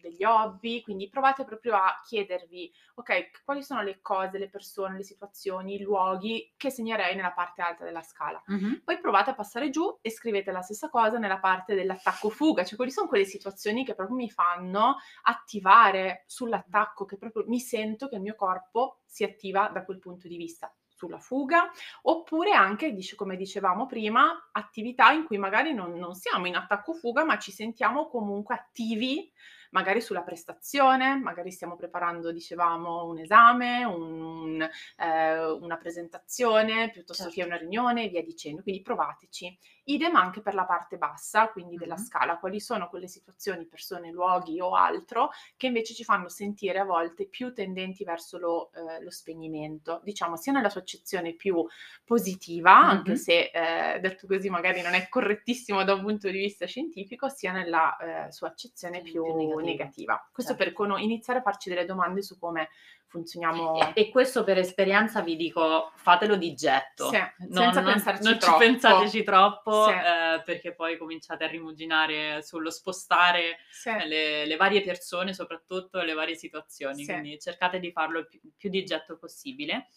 degli 0.00 0.24
hobby, 0.24 0.80
quindi 0.80 1.08
provate 1.08 1.44
proprio 1.44 1.74
a 1.74 2.00
chiedervi, 2.02 2.72
ok, 2.94 3.42
quali 3.44 3.62
sono 3.62 3.82
le 3.82 3.98
cose 4.00 4.13
cose, 4.14 4.38
le 4.38 4.48
persone, 4.48 4.96
le 4.96 5.02
situazioni, 5.02 5.74
i 5.74 5.80
luoghi 5.80 6.52
che 6.56 6.70
segnerei 6.70 7.16
nella 7.16 7.32
parte 7.32 7.62
alta 7.62 7.84
della 7.84 8.02
scala. 8.02 8.42
Mm-hmm. 8.50 8.74
Poi 8.84 9.00
provate 9.00 9.30
a 9.30 9.34
passare 9.34 9.70
giù 9.70 9.98
e 10.00 10.10
scrivete 10.10 10.52
la 10.52 10.62
stessa 10.62 10.88
cosa 10.88 11.18
nella 11.18 11.38
parte 11.38 11.74
dell'attacco-fuga, 11.74 12.64
cioè 12.64 12.76
quali 12.76 12.92
sono 12.92 13.08
quelle 13.08 13.24
situazioni 13.24 13.84
che 13.84 13.94
proprio 13.94 14.16
mi 14.16 14.30
fanno 14.30 14.96
attivare 15.22 16.24
sull'attacco, 16.26 17.04
che 17.04 17.18
proprio 17.18 17.44
mi 17.46 17.58
sento 17.58 18.08
che 18.08 18.16
il 18.16 18.22
mio 18.22 18.36
corpo 18.36 19.00
si 19.04 19.24
attiva 19.24 19.68
da 19.68 19.84
quel 19.84 19.98
punto 19.98 20.28
di 20.28 20.36
vista 20.36 20.72
sulla 20.86 21.18
fuga, 21.18 21.70
oppure 22.02 22.52
anche, 22.52 22.96
come 23.16 23.36
dicevamo 23.36 23.86
prima, 23.86 24.48
attività 24.52 25.10
in 25.10 25.24
cui 25.24 25.38
magari 25.38 25.74
non, 25.74 25.94
non 25.94 26.14
siamo 26.14 26.46
in 26.46 26.54
attacco-fuga, 26.54 27.24
ma 27.24 27.38
ci 27.38 27.50
sentiamo 27.50 28.08
comunque 28.08 28.54
attivi 28.54 29.30
magari 29.74 30.00
sulla 30.00 30.22
prestazione, 30.22 31.16
magari 31.16 31.50
stiamo 31.50 31.74
preparando, 31.76 32.30
dicevamo, 32.32 33.06
un 33.06 33.18
esame, 33.18 33.84
un, 33.84 34.62
eh, 34.96 35.44
una 35.46 35.76
presentazione, 35.76 36.90
piuttosto 36.90 37.24
certo. 37.24 37.40
che 37.40 37.46
una 37.46 37.56
riunione 37.56 38.04
e 38.04 38.08
via 38.08 38.22
dicendo. 38.22 38.62
Quindi 38.62 38.82
provateci. 38.82 39.58
Idem 39.86 40.14
anche 40.14 40.40
per 40.40 40.54
la 40.54 40.64
parte 40.64 40.96
bassa, 40.96 41.48
quindi 41.48 41.76
della 41.76 41.96
mm-hmm. 41.96 42.04
scala, 42.04 42.38
quali 42.38 42.60
sono 42.60 42.88
quelle 42.88 43.08
situazioni, 43.08 43.66
persone, 43.66 44.10
luoghi 44.10 44.58
o 44.60 44.74
altro 44.74 45.30
che 45.56 45.66
invece 45.66 45.92
ci 45.92 46.04
fanno 46.04 46.28
sentire 46.28 46.78
a 46.78 46.84
volte 46.84 47.26
più 47.26 47.52
tendenti 47.52 48.02
verso 48.04 48.38
lo, 48.38 48.70
eh, 48.72 49.02
lo 49.02 49.10
spegnimento, 49.10 50.00
diciamo 50.02 50.36
sia 50.36 50.52
nella 50.52 50.70
sua 50.70 50.80
accezione 50.80 51.34
più 51.34 51.66
positiva, 52.04 52.78
mm-hmm. 52.78 52.88
anche 52.88 53.16
se 53.16 53.50
eh, 53.52 54.00
detto 54.00 54.26
così 54.26 54.48
magari 54.48 54.80
non 54.80 54.94
è 54.94 55.06
correttissimo 55.08 55.84
da 55.84 55.94
un 55.94 56.00
punto 56.00 56.30
di 56.30 56.38
vista 56.38 56.64
scientifico, 56.64 57.28
sia 57.28 57.52
nella 57.52 57.96
eh, 57.96 58.32
sua 58.32 58.48
accezione 58.48 59.02
più, 59.02 59.22
più 59.22 59.34
negativa 59.34 59.63
negativa. 59.64 60.28
Questo 60.32 60.54
certo. 60.54 60.64
per 60.64 60.74
con- 60.74 61.00
iniziare 61.00 61.40
a 61.40 61.42
farci 61.42 61.68
delle 61.68 61.84
domande 61.84 62.22
su 62.22 62.38
come 62.38 62.68
funzioniamo. 63.14 63.92
E, 63.94 64.02
e, 64.02 64.10
questo 64.10 64.42
per 64.42 64.58
esperienza 64.58 65.20
vi 65.20 65.36
dico, 65.36 65.92
fatelo 65.94 66.34
di 66.34 66.52
getto. 66.54 67.10
Sì, 67.10 67.18
non, 67.48 67.64
senza 67.64 67.80
non, 67.80 67.92
pensarci 67.92 68.22
non 68.24 68.38
troppo. 68.38 68.60
ci 68.60 68.66
pensateci 68.66 69.22
troppo, 69.22 69.86
sì. 69.86 69.92
eh, 69.92 70.42
perché 70.44 70.74
poi 70.74 70.98
cominciate 70.98 71.44
a 71.44 71.46
rimuginare 71.46 72.42
sullo 72.42 72.70
spostare 72.70 73.58
sì. 73.70 73.90
le, 74.06 74.46
le, 74.46 74.56
varie 74.56 74.82
persone, 74.82 75.32
soprattutto 75.32 76.00
le 76.02 76.12
varie 76.12 76.34
situazioni. 76.34 77.04
Quindi 77.04 77.38
cercate 77.38 77.78
di 77.78 77.92
farlo 77.92 78.18
il 78.18 78.26
più, 78.26 78.40
più 78.56 78.68
di 78.68 78.82
getto 78.84 79.16
possibile. 79.16 79.88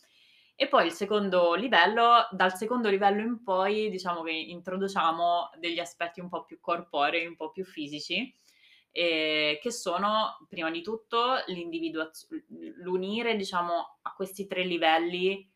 E 0.60 0.68
poi 0.68 0.88
il 0.88 0.92
secondo 0.92 1.54
livello, 1.54 2.28
dal 2.32 2.56
secondo 2.56 2.90
livello 2.90 3.22
in 3.22 3.44
poi, 3.44 3.92
diciamo 3.92 4.24
che 4.24 4.32
introduciamo 4.32 5.52
degli 5.60 5.78
aspetti 5.78 6.20
un 6.20 6.30
po' 6.30 6.46
più 6.46 6.60
corporei, 6.60 7.28
un 7.28 7.36
po' 7.36 7.52
più 7.52 7.64
fisici, 7.64 8.34
eh, 8.98 9.60
che 9.62 9.72
sono 9.72 10.40
prima 10.50 10.72
di 10.72 10.82
tutto 10.82 11.36
l'unire 12.78 13.36
diciamo 13.36 14.00
a 14.02 14.14
questi 14.16 14.48
tre 14.48 14.64
livelli 14.64 15.48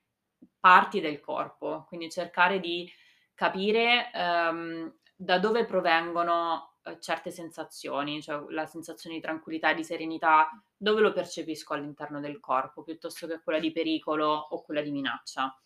parti 0.60 1.02
del 1.02 1.20
corpo, 1.20 1.86
quindi 1.88 2.12
cercare 2.12 2.60
di 2.60 2.88
capire 3.34 4.12
um, 4.14 4.96
da 5.16 5.40
dove 5.40 5.66
provengono 5.66 6.76
uh, 6.84 7.00
certe 7.00 7.32
sensazioni, 7.32 8.22
cioè 8.22 8.44
la 8.50 8.68
sensazione 8.68 9.16
di 9.16 9.22
tranquillità 9.24 9.72
e 9.72 9.76
di 9.76 9.84
serenità, 9.84 10.48
dove 10.78 11.02
lo 11.02 11.12
percepisco 11.12 11.74
all'interno 11.74 12.20
del 12.20 12.40
corpo, 12.40 12.84
piuttosto 12.84 13.26
che 13.26 13.42
quella 13.42 13.60
di 13.60 13.72
pericolo 13.72 14.28
o 14.28 14.62
quella 14.62 14.82
di 14.82 14.92
minaccia. 14.92 15.60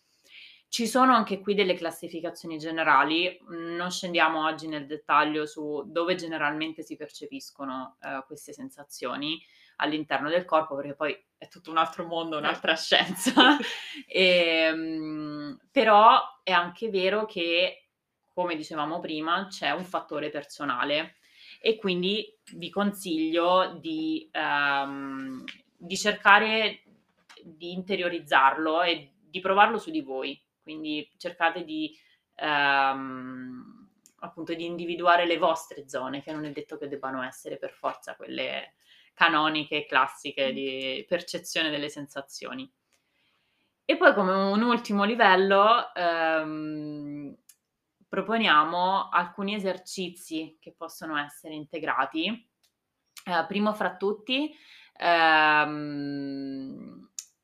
Ci 0.68 0.86
sono 0.86 1.14
anche 1.14 1.40
qui 1.40 1.54
delle 1.54 1.74
classificazioni 1.74 2.58
generali, 2.58 3.40
non 3.48 3.90
scendiamo 3.90 4.44
oggi 4.44 4.66
nel 4.66 4.86
dettaglio 4.86 5.46
su 5.46 5.84
dove 5.86 6.16
generalmente 6.16 6.82
si 6.82 6.96
percepiscono 6.96 7.96
uh, 8.00 8.26
queste 8.26 8.52
sensazioni 8.52 9.40
all'interno 9.76 10.28
del 10.28 10.44
corpo, 10.44 10.74
perché 10.74 10.94
poi 10.94 11.24
è 11.38 11.48
tutto 11.48 11.70
un 11.70 11.76
altro 11.76 12.04
mondo, 12.04 12.36
un'altra 12.36 12.74
scienza. 12.74 13.56
e, 14.06 14.70
um, 14.72 15.58
però 15.70 16.20
è 16.42 16.50
anche 16.50 16.90
vero 16.90 17.26
che, 17.26 17.88
come 18.34 18.56
dicevamo 18.56 19.00
prima, 19.00 19.46
c'è 19.48 19.70
un 19.70 19.84
fattore 19.84 20.30
personale 20.30 21.16
e 21.60 21.76
quindi 21.76 22.38
vi 22.54 22.70
consiglio 22.70 23.78
di, 23.80 24.28
um, 24.32 25.42
di 25.76 25.96
cercare 25.96 26.82
di 27.42 27.72
interiorizzarlo 27.72 28.82
e 28.82 29.12
di 29.28 29.40
provarlo 29.40 29.78
su 29.78 29.90
di 29.90 30.02
voi 30.02 30.38
quindi 30.66 31.08
cercate 31.16 31.62
di, 31.62 31.96
ehm, 32.34 33.88
appunto, 34.18 34.52
di 34.52 34.64
individuare 34.64 35.24
le 35.24 35.38
vostre 35.38 35.88
zone, 35.88 36.24
che 36.24 36.32
non 36.32 36.44
è 36.44 36.50
detto 36.50 36.76
che 36.76 36.88
debbano 36.88 37.22
essere 37.22 37.56
per 37.56 37.70
forza 37.70 38.16
quelle 38.16 38.74
canoniche 39.14 39.86
classiche 39.86 40.52
di 40.52 41.04
percezione 41.06 41.70
delle 41.70 41.88
sensazioni. 41.88 42.68
E 43.84 43.96
poi 43.96 44.12
come 44.12 44.32
un 44.32 44.60
ultimo 44.62 45.04
livello 45.04 45.94
ehm, 45.94 47.32
proponiamo 48.08 49.08
alcuni 49.08 49.54
esercizi 49.54 50.56
che 50.60 50.74
possono 50.76 51.16
essere 51.16 51.54
integrati. 51.54 52.26
Eh, 53.24 53.44
primo 53.46 53.72
fra 53.72 53.96
tutti, 53.96 54.52
ehm, 54.96 56.66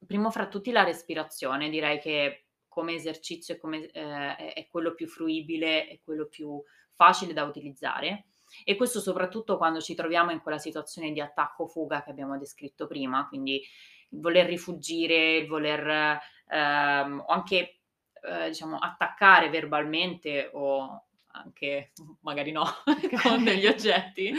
primo 0.04 0.30
fra 0.30 0.48
tutti 0.48 0.72
la 0.72 0.82
respirazione, 0.82 1.70
direi 1.70 2.00
che 2.00 2.46
come 2.72 2.94
esercizio 2.94 3.58
come, 3.58 3.90
eh, 3.90 4.34
è 4.54 4.66
quello 4.70 4.94
più 4.94 5.06
fruibile, 5.06 5.86
è 5.86 6.00
quello 6.02 6.26
più 6.26 6.60
facile 6.94 7.34
da 7.34 7.44
utilizzare. 7.44 8.28
E 8.64 8.76
questo 8.76 9.00
soprattutto 9.00 9.58
quando 9.58 9.80
ci 9.80 9.94
troviamo 9.94 10.30
in 10.30 10.40
quella 10.40 10.58
situazione 10.58 11.12
di 11.12 11.20
attacco-fuga 11.20 12.02
che 12.02 12.10
abbiamo 12.10 12.38
descritto 12.38 12.86
prima, 12.86 13.26
quindi 13.28 13.56
il 13.56 14.20
voler 14.20 14.46
rifugire, 14.46 15.36
il 15.36 15.46
voler 15.46 16.18
ehm, 16.48 17.24
o 17.26 17.32
anche 17.32 17.80
eh, 18.22 18.48
diciamo 18.48 18.78
attaccare 18.78 19.50
verbalmente 19.50 20.50
o 20.52 21.06
anche 21.32 21.92
magari 22.20 22.52
no, 22.52 22.64
con 23.22 23.44
degli 23.44 23.66
oggetti, 23.66 24.32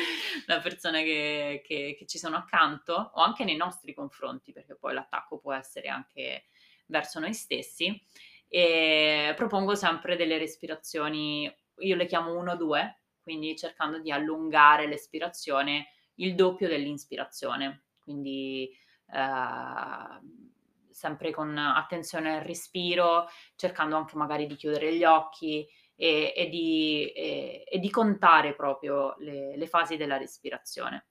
la 0.46 0.60
persona 0.60 1.02
che, 1.02 1.62
che, 1.66 1.96
che, 1.98 2.06
ci 2.06 2.18
sono 2.18 2.38
accanto 2.38 3.12
o 3.16 3.22
anche 3.22 3.44
nei 3.44 3.56
nostri 3.56 3.94
confronti, 3.94 4.52
perché 4.52 4.76
poi 4.76 4.94
l'attacco 4.94 5.40
può 5.40 5.54
essere 5.54 5.88
anche 5.88 6.46
verso 6.86 7.20
noi 7.20 7.34
stessi 7.34 8.00
e 8.48 9.34
propongo 9.36 9.74
sempre 9.74 10.16
delle 10.16 10.38
respirazioni, 10.38 11.52
io 11.80 11.96
le 11.96 12.06
chiamo 12.06 12.40
1-2, 12.44 12.98
quindi 13.22 13.56
cercando 13.56 14.00
di 14.00 14.12
allungare 14.12 14.86
l'espirazione 14.86 15.88
il 16.18 16.36
doppio 16.36 16.68
dell'inspirazione, 16.68 17.86
quindi 18.00 18.70
eh, 19.08 20.92
sempre 20.92 21.32
con 21.32 21.58
attenzione 21.58 22.36
al 22.36 22.44
respiro, 22.44 23.28
cercando 23.56 23.96
anche 23.96 24.16
magari 24.16 24.46
di 24.46 24.56
chiudere 24.56 24.96
gli 24.96 25.04
occhi 25.04 25.68
e, 25.96 26.34
e, 26.36 26.50
di, 26.50 27.12
e, 27.12 27.64
e 27.68 27.80
di, 27.80 27.90
contare 27.90 28.54
proprio 28.54 29.16
le, 29.18 29.58
le 29.58 29.68
fasi 29.68 29.98
della 29.98 30.18
respirazione. 30.18 31.08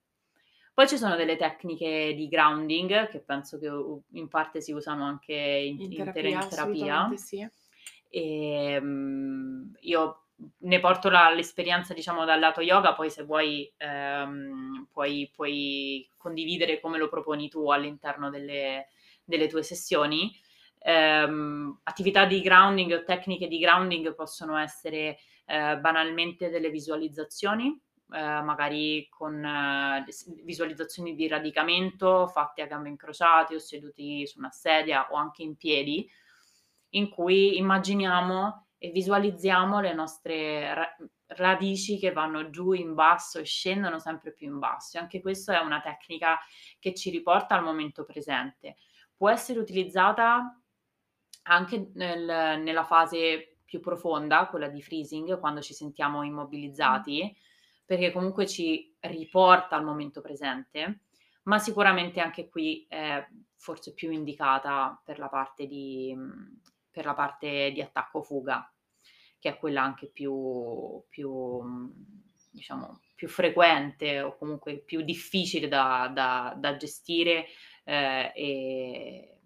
Poi 0.74 0.88
ci 0.88 0.96
sono 0.96 1.16
delle 1.16 1.36
tecniche 1.36 2.14
di 2.14 2.28
grounding 2.28 3.08
che 3.08 3.20
penso 3.20 3.58
che 3.58 3.68
in 4.18 4.28
parte 4.28 4.62
si 4.62 4.72
usano 4.72 5.04
anche 5.04 5.34
in, 5.34 5.80
in 5.80 5.90
terapia. 5.90 6.40
In 6.40 6.48
terapia. 6.48 7.12
Sì. 7.16 7.46
E, 8.08 8.78
um, 8.80 9.70
io 9.80 10.22
ne 10.58 10.80
porto 10.80 11.08
la, 11.08 11.30
l'esperienza 11.30 11.94
diciamo 11.94 12.24
dal 12.24 12.40
lato 12.40 12.60
yoga, 12.60 12.94
poi 12.94 13.10
se 13.10 13.22
vuoi 13.22 13.70
um, 13.78 14.86
puoi, 14.90 15.30
puoi, 15.34 16.08
condividere 16.16 16.80
come 16.80 16.98
lo 16.98 17.08
proponi 17.08 17.48
tu 17.48 17.70
all'interno 17.70 18.30
delle, 18.30 18.88
delle 19.24 19.48
tue 19.48 19.62
sessioni. 19.62 20.32
Um, 20.84 21.78
attività 21.84 22.24
di 22.24 22.40
grounding 22.40 22.92
o 22.92 23.04
tecniche 23.04 23.46
di 23.46 23.58
grounding 23.58 24.14
possono 24.14 24.56
essere 24.56 25.18
uh, 25.46 25.78
banalmente 25.78 26.50
delle 26.50 26.70
visualizzazioni, 26.70 27.68
eh, 27.68 27.91
magari 28.18 29.08
con 29.08 29.44
eh, 29.44 30.04
visualizzazioni 30.44 31.14
di 31.14 31.28
radicamento 31.28 32.26
fatte 32.28 32.62
a 32.62 32.66
gambe 32.66 32.88
incrociate 32.88 33.54
o 33.54 33.58
seduti 33.58 34.26
su 34.26 34.38
una 34.38 34.50
sedia 34.50 35.08
o 35.10 35.16
anche 35.16 35.42
in 35.42 35.56
piedi, 35.56 36.08
in 36.90 37.08
cui 37.08 37.56
immaginiamo 37.56 38.68
e 38.78 38.90
visualizziamo 38.90 39.80
le 39.80 39.94
nostre 39.94 40.74
ra- 40.74 40.96
radici 41.28 41.98
che 41.98 42.12
vanno 42.12 42.50
giù 42.50 42.72
in 42.72 42.94
basso 42.94 43.38
e 43.38 43.44
scendono 43.44 43.98
sempre 43.98 44.32
più 44.32 44.48
in 44.48 44.58
basso. 44.58 44.98
E 44.98 45.00
anche 45.00 45.20
questa 45.20 45.60
è 45.60 45.64
una 45.64 45.80
tecnica 45.80 46.38
che 46.78 46.94
ci 46.94 47.10
riporta 47.10 47.54
al 47.54 47.62
momento 47.62 48.04
presente. 48.04 48.76
Può 49.16 49.30
essere 49.30 49.58
utilizzata 49.58 50.60
anche 51.44 51.90
nel, 51.94 52.60
nella 52.60 52.84
fase 52.84 53.58
più 53.64 53.80
profonda, 53.80 54.48
quella 54.48 54.68
di 54.68 54.82
freezing, 54.82 55.38
quando 55.38 55.62
ci 55.62 55.72
sentiamo 55.72 56.22
immobilizzati. 56.22 57.24
Mm 57.24 57.50
perché 57.84 58.12
comunque 58.12 58.46
ci 58.46 58.96
riporta 59.00 59.76
al 59.76 59.84
momento 59.84 60.20
presente, 60.20 61.00
ma 61.44 61.58
sicuramente 61.58 62.20
anche 62.20 62.48
qui 62.48 62.86
è 62.88 63.26
forse 63.56 63.94
più 63.94 64.10
indicata 64.10 65.00
per 65.04 65.18
la 65.18 65.28
parte 65.28 65.66
di, 65.66 66.16
per 66.90 67.04
la 67.04 67.14
parte 67.14 67.70
di 67.72 67.80
attacco-fuga, 67.80 68.72
che 69.38 69.48
è 69.48 69.58
quella 69.58 69.82
anche 69.82 70.08
più, 70.08 71.02
più, 71.08 71.60
diciamo, 72.50 73.00
più 73.14 73.28
frequente 73.28 74.20
o 74.20 74.36
comunque 74.36 74.78
più 74.78 75.02
difficile 75.02 75.68
da, 75.68 76.10
da, 76.12 76.54
da 76.56 76.76
gestire. 76.76 77.46
Eh, 77.84 78.32
e... 78.34 79.36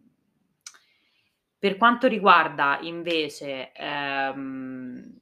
Per 1.59 1.77
quanto 1.79 2.07
riguarda 2.07 2.79
invece 2.83 3.73
ehm, 3.73 5.21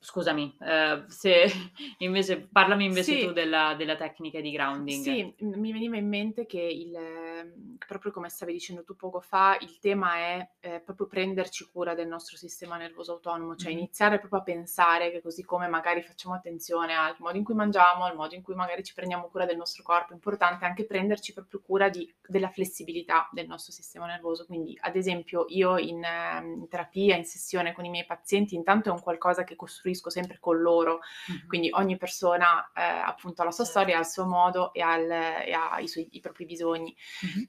Scusami, 0.00 0.56
eh, 0.60 1.04
se 1.08 1.46
invece 1.98 2.40
parlami 2.40 2.84
invece 2.84 3.18
sì. 3.18 3.26
tu 3.26 3.32
della, 3.32 3.74
della, 3.76 3.96
tecnica 3.96 4.40
di 4.40 4.52
grounding. 4.52 5.02
Sì, 5.02 5.34
mi 5.40 5.72
veniva 5.72 5.96
in 5.96 6.08
mente 6.08 6.46
che 6.46 6.60
il, 6.60 6.94
ehm, 6.94 7.76
proprio 7.84 8.12
come 8.12 8.28
stavi 8.28 8.52
dicendo 8.52 8.84
tu 8.84 8.94
poco 8.94 9.20
fa, 9.20 9.56
il 9.60 9.80
tema 9.80 10.14
è 10.14 10.50
eh, 10.60 10.80
proprio 10.80 11.08
prenderci 11.08 11.68
cura 11.72 11.94
del 11.94 12.06
nostro 12.06 12.36
sistema 12.36 12.76
nervoso 12.76 13.14
autonomo, 13.14 13.56
cioè 13.56 13.70
mm-hmm. 13.70 13.78
iniziare 13.78 14.20
proprio 14.20 14.38
a 14.38 14.44
pensare 14.44 15.10
che 15.10 15.20
così 15.20 15.44
come 15.44 15.66
magari 15.66 16.02
facciamo 16.02 16.36
attenzione 16.36 16.94
al 16.94 17.16
modo 17.18 17.36
in 17.36 17.42
cui 17.42 17.54
mangiamo, 17.54 18.04
al 18.04 18.14
modo 18.14 18.36
in 18.36 18.42
cui 18.42 18.54
magari 18.54 18.84
ci 18.84 18.94
prendiamo 18.94 19.26
cura 19.26 19.46
del 19.46 19.56
nostro 19.56 19.82
corpo, 19.82 20.12
è 20.12 20.14
importante 20.14 20.64
anche 20.64 20.86
prenderci 20.86 21.32
proprio 21.32 21.60
cura 21.60 21.88
di, 21.88 22.08
della 22.24 22.50
flessibilità 22.50 23.28
del 23.32 23.48
nostro 23.48 23.72
sistema 23.72 24.06
nervoso. 24.06 24.46
Quindi, 24.46 24.78
ad 24.80 24.94
esempio, 24.94 25.44
io 25.48 25.76
in, 25.76 26.04
ehm, 26.04 26.52
in 26.52 26.68
terapia, 26.68 27.16
in 27.16 27.24
sessione 27.24 27.72
con 27.72 27.84
i 27.84 27.90
miei 27.90 28.06
pazienti, 28.06 28.54
intanto 28.54 28.90
è 28.90 28.92
un 28.92 29.00
qualcosa 29.00 29.42
che 29.42 29.56
costruisco 29.56 29.86
costruisco 29.88 30.10
sempre 30.10 30.38
con 30.40 30.60
loro, 30.60 31.00
mm-hmm. 31.30 31.46
quindi 31.46 31.70
ogni 31.72 31.96
persona 31.96 32.70
eh, 32.74 32.82
appunto 32.82 33.42
ha 33.42 33.44
la 33.44 33.50
sua 33.50 33.64
certo. 33.64 33.80
storia, 33.80 33.96
ha 33.96 34.00
il 34.00 34.06
suo 34.06 34.26
modo 34.26 34.72
e, 34.72 34.80
al, 34.80 35.10
e 35.10 35.52
ha 35.52 35.78
i, 35.80 35.88
suoi, 35.88 36.08
i 36.12 36.20
propri 36.20 36.44
bisogni. 36.44 36.94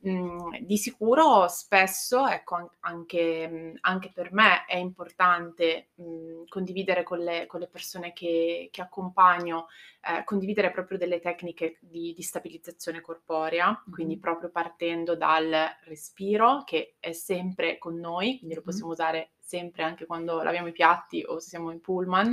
Mm-hmm. 0.06 0.18
Mm, 0.18 0.56
di 0.62 0.78
sicuro 0.78 1.48
spesso, 1.48 2.28
ecco, 2.28 2.72
anche, 2.82 3.74
anche 3.82 4.12
per 4.14 4.32
me 4.32 4.66
è 4.66 4.78
importante 4.78 5.90
mh, 5.96 6.44
condividere 6.48 7.04
con 7.04 7.20
le, 7.20 7.46
con 7.48 7.60
le, 7.60 7.68
persone 7.68 8.14
che, 8.14 8.70
che 8.72 8.82
accompagno, 8.82 9.68
eh, 10.02 10.24
condividere 10.24 10.72
proprio 10.72 10.98
delle 10.98 11.20
tecniche 11.20 11.78
di, 11.82 12.14
di 12.14 12.22
stabilizzazione 12.22 13.02
corporea, 13.02 13.68
mm-hmm. 13.68 13.92
quindi 13.92 14.18
proprio 14.18 14.50
partendo 14.50 15.16
dal 15.16 15.54
respiro 15.84 16.64
che 16.66 16.96
è 17.00 17.12
sempre 17.12 17.78
con 17.78 17.96
noi, 17.96 18.38
quindi 18.38 18.56
lo 18.56 18.62
possiamo 18.62 18.92
usare 18.92 19.32
sempre 19.50 19.82
anche 19.82 20.06
quando 20.06 20.44
laviamo 20.44 20.68
i 20.68 20.72
piatti 20.72 21.24
o 21.26 21.40
se 21.40 21.50
siamo 21.50 21.72
in 21.72 21.82
pullman. 21.82 22.29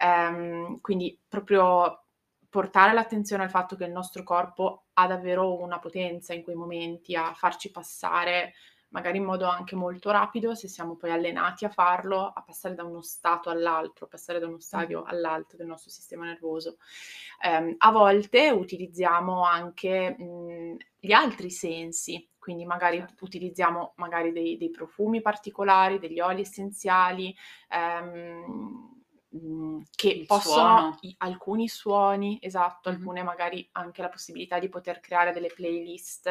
Um, 0.00 0.80
quindi 0.80 1.18
proprio 1.28 2.04
portare 2.48 2.92
l'attenzione 2.92 3.44
al 3.44 3.50
fatto 3.50 3.76
che 3.76 3.84
il 3.84 3.92
nostro 3.92 4.22
corpo 4.22 4.86
ha 4.94 5.06
davvero 5.06 5.58
una 5.60 5.78
potenza 5.78 6.34
in 6.34 6.42
quei 6.42 6.56
momenti 6.56 7.14
a 7.14 7.32
farci 7.34 7.70
passare 7.70 8.52
magari 8.92 9.18
in 9.18 9.24
modo 9.24 9.46
anche 9.46 9.74
molto 9.74 10.10
rapido, 10.10 10.54
se 10.54 10.68
siamo 10.68 10.96
poi 10.96 11.10
allenati 11.10 11.64
a 11.64 11.70
farlo, 11.70 12.26
a 12.26 12.42
passare 12.42 12.74
da 12.74 12.84
uno 12.84 13.02
stato 13.02 13.50
all'altro, 13.50 14.06
passare 14.06 14.38
da 14.38 14.46
uno 14.46 14.60
stadio 14.60 15.02
all'altro 15.02 15.56
del 15.56 15.66
nostro 15.66 15.90
sistema 15.90 16.24
nervoso. 16.24 16.76
Um, 17.44 17.74
a 17.78 17.90
volte 17.90 18.50
utilizziamo 18.50 19.44
anche 19.44 20.14
mh, 20.16 20.76
gli 21.00 21.12
altri 21.12 21.50
sensi, 21.50 22.28
quindi 22.38 22.64
magari 22.64 22.98
certo. 22.98 23.24
utilizziamo 23.24 23.94
magari 23.96 24.30
dei, 24.30 24.56
dei, 24.56 24.70
profumi 24.70 25.20
particolari, 25.20 25.98
degli 25.98 26.20
oli 26.20 26.42
essenziali, 26.42 27.34
ehm, 27.68 29.01
Mhmm, 29.34 29.84
che 29.94 30.24
Il 30.24 30.26
possono 30.26 30.98
i 31.00 31.14
alcuni 31.18 31.66
suoni, 31.66 32.38
esatto, 32.42 32.88
Mh-mh. 32.88 33.12
alcune 33.12 33.22
magari 33.22 33.66
anche 33.72 34.02
la 34.02 34.10
possibilità 34.10 34.58
di 34.58 34.68
poter 34.68 35.00
creare 35.00 35.32
delle 35.32 35.48
playlist, 35.54 36.28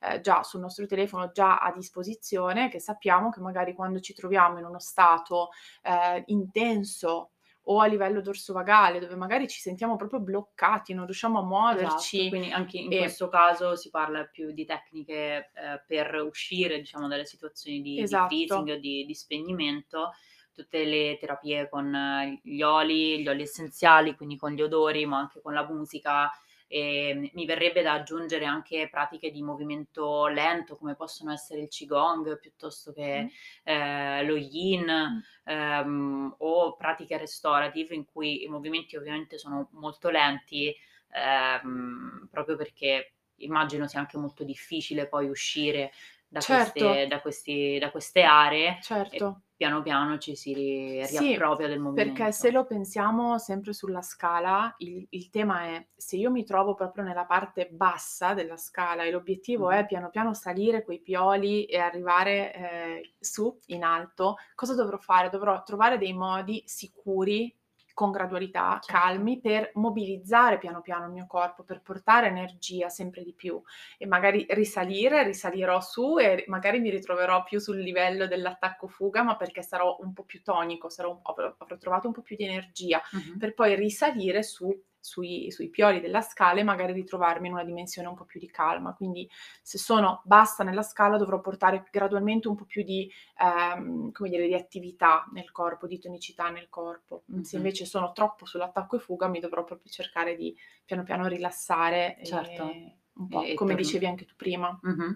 ehm, 0.00 0.20
già 0.20 0.42
sul 0.42 0.60
nostro 0.60 0.86
telefono, 0.86 1.30
già 1.30 1.58
a 1.58 1.70
disposizione, 1.72 2.70
che 2.70 2.80
sappiamo 2.80 3.28
che 3.30 3.40
magari 3.40 3.74
quando 3.74 4.00
ci 4.00 4.14
troviamo 4.14 4.58
in 4.58 4.64
uno 4.64 4.78
stato, 4.78 5.50
ehm, 5.82 6.22
intenso 6.26 7.32
o 7.64 7.80
a 7.80 7.86
livello 7.86 8.22
dorsovagale, 8.22 8.98
dove 8.98 9.14
magari 9.14 9.46
ci 9.46 9.60
sentiamo 9.60 9.96
proprio 9.96 10.20
bloccati, 10.20 10.94
non 10.94 11.04
riusciamo 11.04 11.38
a 11.40 11.44
Esatto, 11.70 12.24
muoverci 12.24 12.26
quindi 12.26 12.50
anche 12.50 12.78
in 12.78 12.94
e 12.94 12.94
questo 12.94 13.28
caso 13.28 13.76
si 13.76 13.90
parla 13.90 14.24
più 14.24 14.52
di 14.52 14.64
tecniche, 14.64 15.50
ehm, 15.54 15.84
per 15.86 16.14
uscire, 16.22 16.78
diciamo, 16.78 17.08
dalle 17.08 17.26
situazioni 17.26 17.82
di 17.82 18.06
di 18.06 18.18
freezing 18.18 18.68
Esatto. 18.68 18.70
o 18.70 18.76
di 18.78 19.04
di 19.04 19.14
spegnimento 19.14 20.12
tutte 20.58 20.84
le 20.84 21.16
terapie 21.18 21.68
con 21.68 21.94
eh, 21.94 22.40
gli 22.42 22.62
oli, 22.62 23.22
gli 23.22 23.28
oli 23.28 23.42
essenziali, 23.42 24.16
quindi 24.16 24.36
con 24.36 24.50
gli 24.50 24.60
odori, 24.60 25.06
ma 25.06 25.18
anche 25.18 25.40
con 25.40 25.54
la 25.54 25.64
musica. 25.64 26.28
E 26.66 27.30
mi 27.32 27.46
verrebbe 27.46 27.80
da 27.80 27.94
aggiungere 27.94 28.44
anche 28.44 28.88
pratiche 28.90 29.30
di 29.30 29.40
movimento 29.40 30.26
lento, 30.26 30.76
come 30.76 30.96
possono 30.96 31.32
essere 31.32 31.60
il 31.60 31.68
Qigong 31.68 32.38
piuttosto 32.38 32.92
che 32.92 33.22
mm. 33.22 33.26
eh, 33.62 34.24
lo 34.24 34.36
Yin, 34.36 34.84
mm. 34.84 35.50
ehm, 35.50 36.34
o 36.38 36.76
pratiche 36.76 37.16
restorative 37.16 37.94
in 37.94 38.04
cui 38.04 38.42
i 38.42 38.48
movimenti 38.48 38.96
ovviamente 38.96 39.38
sono 39.38 39.68
molto 39.72 40.10
lenti, 40.10 40.74
ehm, 41.12 42.28
proprio 42.30 42.56
perché 42.56 43.12
immagino 43.38 43.86
sia 43.86 44.00
anche 44.00 44.18
molto 44.18 44.44
difficile 44.44 45.06
poi 45.06 45.28
uscire 45.28 45.92
da, 46.28 46.40
certo. 46.40 46.72
queste, 46.72 47.06
da, 47.06 47.20
questi, 47.20 47.78
da 47.80 47.90
queste 47.90 48.22
aree. 48.22 48.78
Certo 48.82 49.42
piano 49.58 49.82
piano 49.82 50.18
ci 50.18 50.36
si 50.36 50.54
ri- 50.54 51.04
riappropria 51.04 51.66
sì, 51.66 51.72
del 51.72 51.80
movimento. 51.80 52.12
Perché 52.14 52.32
se 52.32 52.52
lo 52.52 52.64
pensiamo 52.64 53.38
sempre 53.38 53.72
sulla 53.72 54.02
scala, 54.02 54.72
il, 54.78 55.04
il, 55.10 55.30
tema 55.30 55.64
è 55.64 55.88
se 55.96 56.16
io 56.16 56.30
mi 56.30 56.44
trovo 56.44 56.74
proprio 56.74 57.02
nella 57.02 57.24
parte 57.24 57.68
bassa 57.68 58.34
della 58.34 58.56
scala 58.56 59.02
e 59.02 59.10
l'obiettivo 59.10 59.66
mm. 59.66 59.72
è 59.72 59.86
piano 59.86 60.10
piano 60.10 60.32
salire 60.32 60.84
quei 60.84 61.00
pioli 61.00 61.64
e 61.64 61.78
arrivare 61.78 62.54
eh, 62.54 63.14
su 63.18 63.58
in 63.66 63.82
alto, 63.82 64.36
cosa 64.54 64.76
dovrò 64.76 64.96
fare? 64.96 65.28
Dovrò 65.28 65.60
trovare 65.64 65.98
dei 65.98 66.12
modi 66.12 66.62
sicuri 66.64 67.52
con 67.98 68.12
gradualità, 68.12 68.78
certo. 68.80 68.92
calmi, 68.92 69.40
per 69.40 69.72
mobilizzare 69.74 70.58
piano 70.58 70.80
piano 70.82 71.06
il 71.06 71.10
mio 71.10 71.26
corpo, 71.26 71.64
per 71.64 71.82
portare 71.82 72.28
energia 72.28 72.88
sempre 72.88 73.24
di 73.24 73.34
più 73.34 73.60
e 73.96 74.06
magari 74.06 74.46
risalire, 74.50 75.24
risalirò 75.24 75.80
su 75.80 76.16
e 76.16 76.44
magari 76.46 76.78
mi 76.78 76.90
ritroverò 76.90 77.42
più 77.42 77.58
sul 77.58 77.80
livello 77.80 78.28
dell'attacco 78.28 78.86
fuga, 78.86 79.24
ma 79.24 79.34
perché 79.34 79.62
sarò 79.62 79.96
un 79.98 80.12
po' 80.12 80.22
più 80.22 80.44
tonico, 80.44 80.88
sarò, 80.88 81.18
avrò, 81.24 81.52
avrò 81.58 81.76
trovato 81.76 82.06
un 82.06 82.12
po' 82.12 82.22
più 82.22 82.36
di 82.36 82.44
energia, 82.44 83.02
uh-huh. 83.10 83.36
per 83.36 83.54
poi 83.54 83.74
risalire 83.74 84.44
su 84.44 84.72
sui, 85.00 85.50
sui 85.50 85.68
pioli 85.68 86.00
della 86.00 86.20
scala 86.20 86.60
e 86.60 86.64
magari 86.64 86.92
ritrovarmi 86.92 87.46
in 87.46 87.52
una 87.54 87.64
dimensione 87.64 88.08
un 88.08 88.14
po' 88.14 88.24
più 88.24 88.40
di 88.40 88.50
calma. 88.50 88.94
Quindi 88.94 89.28
se 89.62 89.78
sono 89.78 90.22
bassa 90.24 90.64
nella 90.64 90.82
scala 90.82 91.16
dovrò 91.16 91.40
portare 91.40 91.86
gradualmente 91.90 92.48
un 92.48 92.56
po' 92.56 92.64
più 92.64 92.82
di, 92.82 93.10
ehm, 93.40 94.12
come 94.12 94.28
dire, 94.28 94.46
di 94.46 94.54
attività 94.54 95.28
nel 95.32 95.50
corpo, 95.50 95.86
di 95.86 95.98
tonicità 95.98 96.50
nel 96.50 96.68
corpo. 96.68 97.24
Mm-hmm. 97.30 97.42
Se 97.42 97.56
invece 97.56 97.84
sono 97.84 98.12
troppo 98.12 98.46
sull'attacco 98.46 98.96
e 98.96 99.00
fuga 99.00 99.28
mi 99.28 99.40
dovrò 99.40 99.64
proprio 99.64 99.90
cercare 99.90 100.36
di 100.36 100.54
piano 100.84 101.04
piano 101.04 101.26
rilassare. 101.26 102.18
Certo. 102.22 102.70
E, 102.70 102.96
un 103.14 103.28
po', 103.28 103.42
e, 103.42 103.54
come 103.54 103.72
e 103.72 103.76
dicevi 103.76 104.06
anche 104.06 104.24
tu 104.24 104.34
prima. 104.36 104.78
Mm-hmm. 104.86 105.12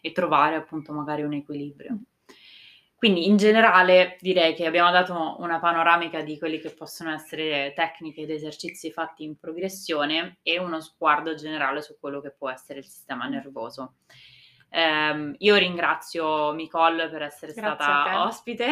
E 0.00 0.12
trovare 0.12 0.56
appunto 0.56 0.92
magari 0.92 1.22
un 1.22 1.32
equilibrio. 1.32 1.92
Mm. 1.92 2.02
Quindi 3.00 3.26
in 3.26 3.38
generale 3.38 4.18
direi 4.20 4.52
che 4.54 4.66
abbiamo 4.66 4.90
dato 4.90 5.36
una 5.38 5.58
panoramica 5.58 6.20
di 6.20 6.38
quelli 6.38 6.60
che 6.60 6.68
possono 6.68 7.10
essere 7.10 7.72
tecniche 7.74 8.20
ed 8.20 8.30
esercizi 8.30 8.92
fatti 8.92 9.24
in 9.24 9.38
progressione 9.38 10.36
e 10.42 10.58
uno 10.58 10.82
sguardo 10.82 11.34
generale 11.34 11.80
su 11.80 11.96
quello 11.98 12.20
che 12.20 12.30
può 12.30 12.50
essere 12.50 12.80
il 12.80 12.84
sistema 12.84 13.26
nervoso. 13.26 13.94
Eh, 14.68 15.34
io 15.38 15.56
ringrazio 15.56 16.52
Nicole 16.52 17.08
per 17.08 17.22
essere 17.22 17.54
Grazie 17.54 17.74
stata 17.74 18.26
ospite 18.26 18.68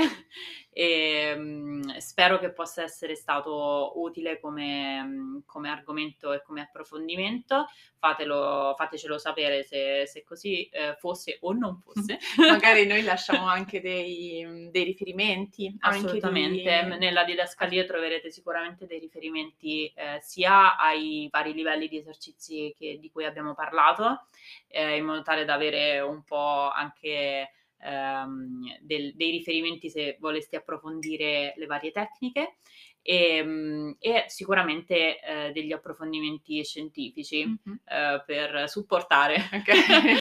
e 0.78 1.34
um, 1.36 1.96
spero 1.98 2.38
che 2.38 2.52
possa 2.52 2.84
essere 2.84 3.16
stato 3.16 3.94
utile 3.96 4.38
come, 4.38 5.42
come, 5.44 5.70
argomento 5.70 6.32
e 6.32 6.40
come 6.44 6.60
approfondimento. 6.60 7.66
Fatelo, 7.98 8.76
fatecelo 8.78 9.18
sapere 9.18 9.64
se, 9.64 10.06
se 10.06 10.22
così 10.22 10.68
eh, 10.68 10.94
fosse 10.96 11.38
o 11.40 11.52
non 11.52 11.80
fosse. 11.80 12.20
Magari 12.38 12.86
noi 12.86 13.02
lasciamo 13.02 13.48
anche 13.48 13.80
dei, 13.80 14.68
dei 14.70 14.84
riferimenti. 14.84 15.74
Assolutamente, 15.80 16.84
di... 16.84 16.96
nella 16.98 17.24
didascalia 17.24 17.84
troverete 17.84 18.30
sicuramente 18.30 18.86
dei 18.86 19.00
riferimenti 19.00 19.92
eh, 19.96 20.20
sia 20.20 20.78
ai 20.78 21.26
vari 21.28 21.54
livelli 21.54 21.88
di 21.88 21.96
esercizi 21.96 22.72
che, 22.78 22.98
di 23.00 23.10
cui 23.10 23.24
abbiamo 23.24 23.52
parlato, 23.52 24.26
eh, 24.68 24.94
in 24.94 25.04
modo 25.04 25.22
tale 25.22 25.44
da 25.44 25.54
avere 25.54 25.98
un 25.98 26.22
po' 26.22 26.70
anche 26.70 27.50
ehm, 27.80 28.78
del, 28.80 29.14
dei 29.14 29.30
riferimenti 29.30 29.90
se 29.90 30.16
voleste 30.20 30.56
approfondire 30.56 31.54
le 31.56 31.66
varie 31.66 31.90
tecniche 31.90 32.56
e, 33.02 33.36
ehm, 33.36 33.96
e 33.98 34.24
sicuramente 34.28 35.20
eh, 35.20 35.52
degli 35.52 35.72
approfondimenti 35.72 36.62
scientifici 36.64 37.46
mm-hmm. 37.46 37.76
eh, 37.84 38.22
per 38.26 38.68
supportare 38.68 39.36
okay. 39.52 39.76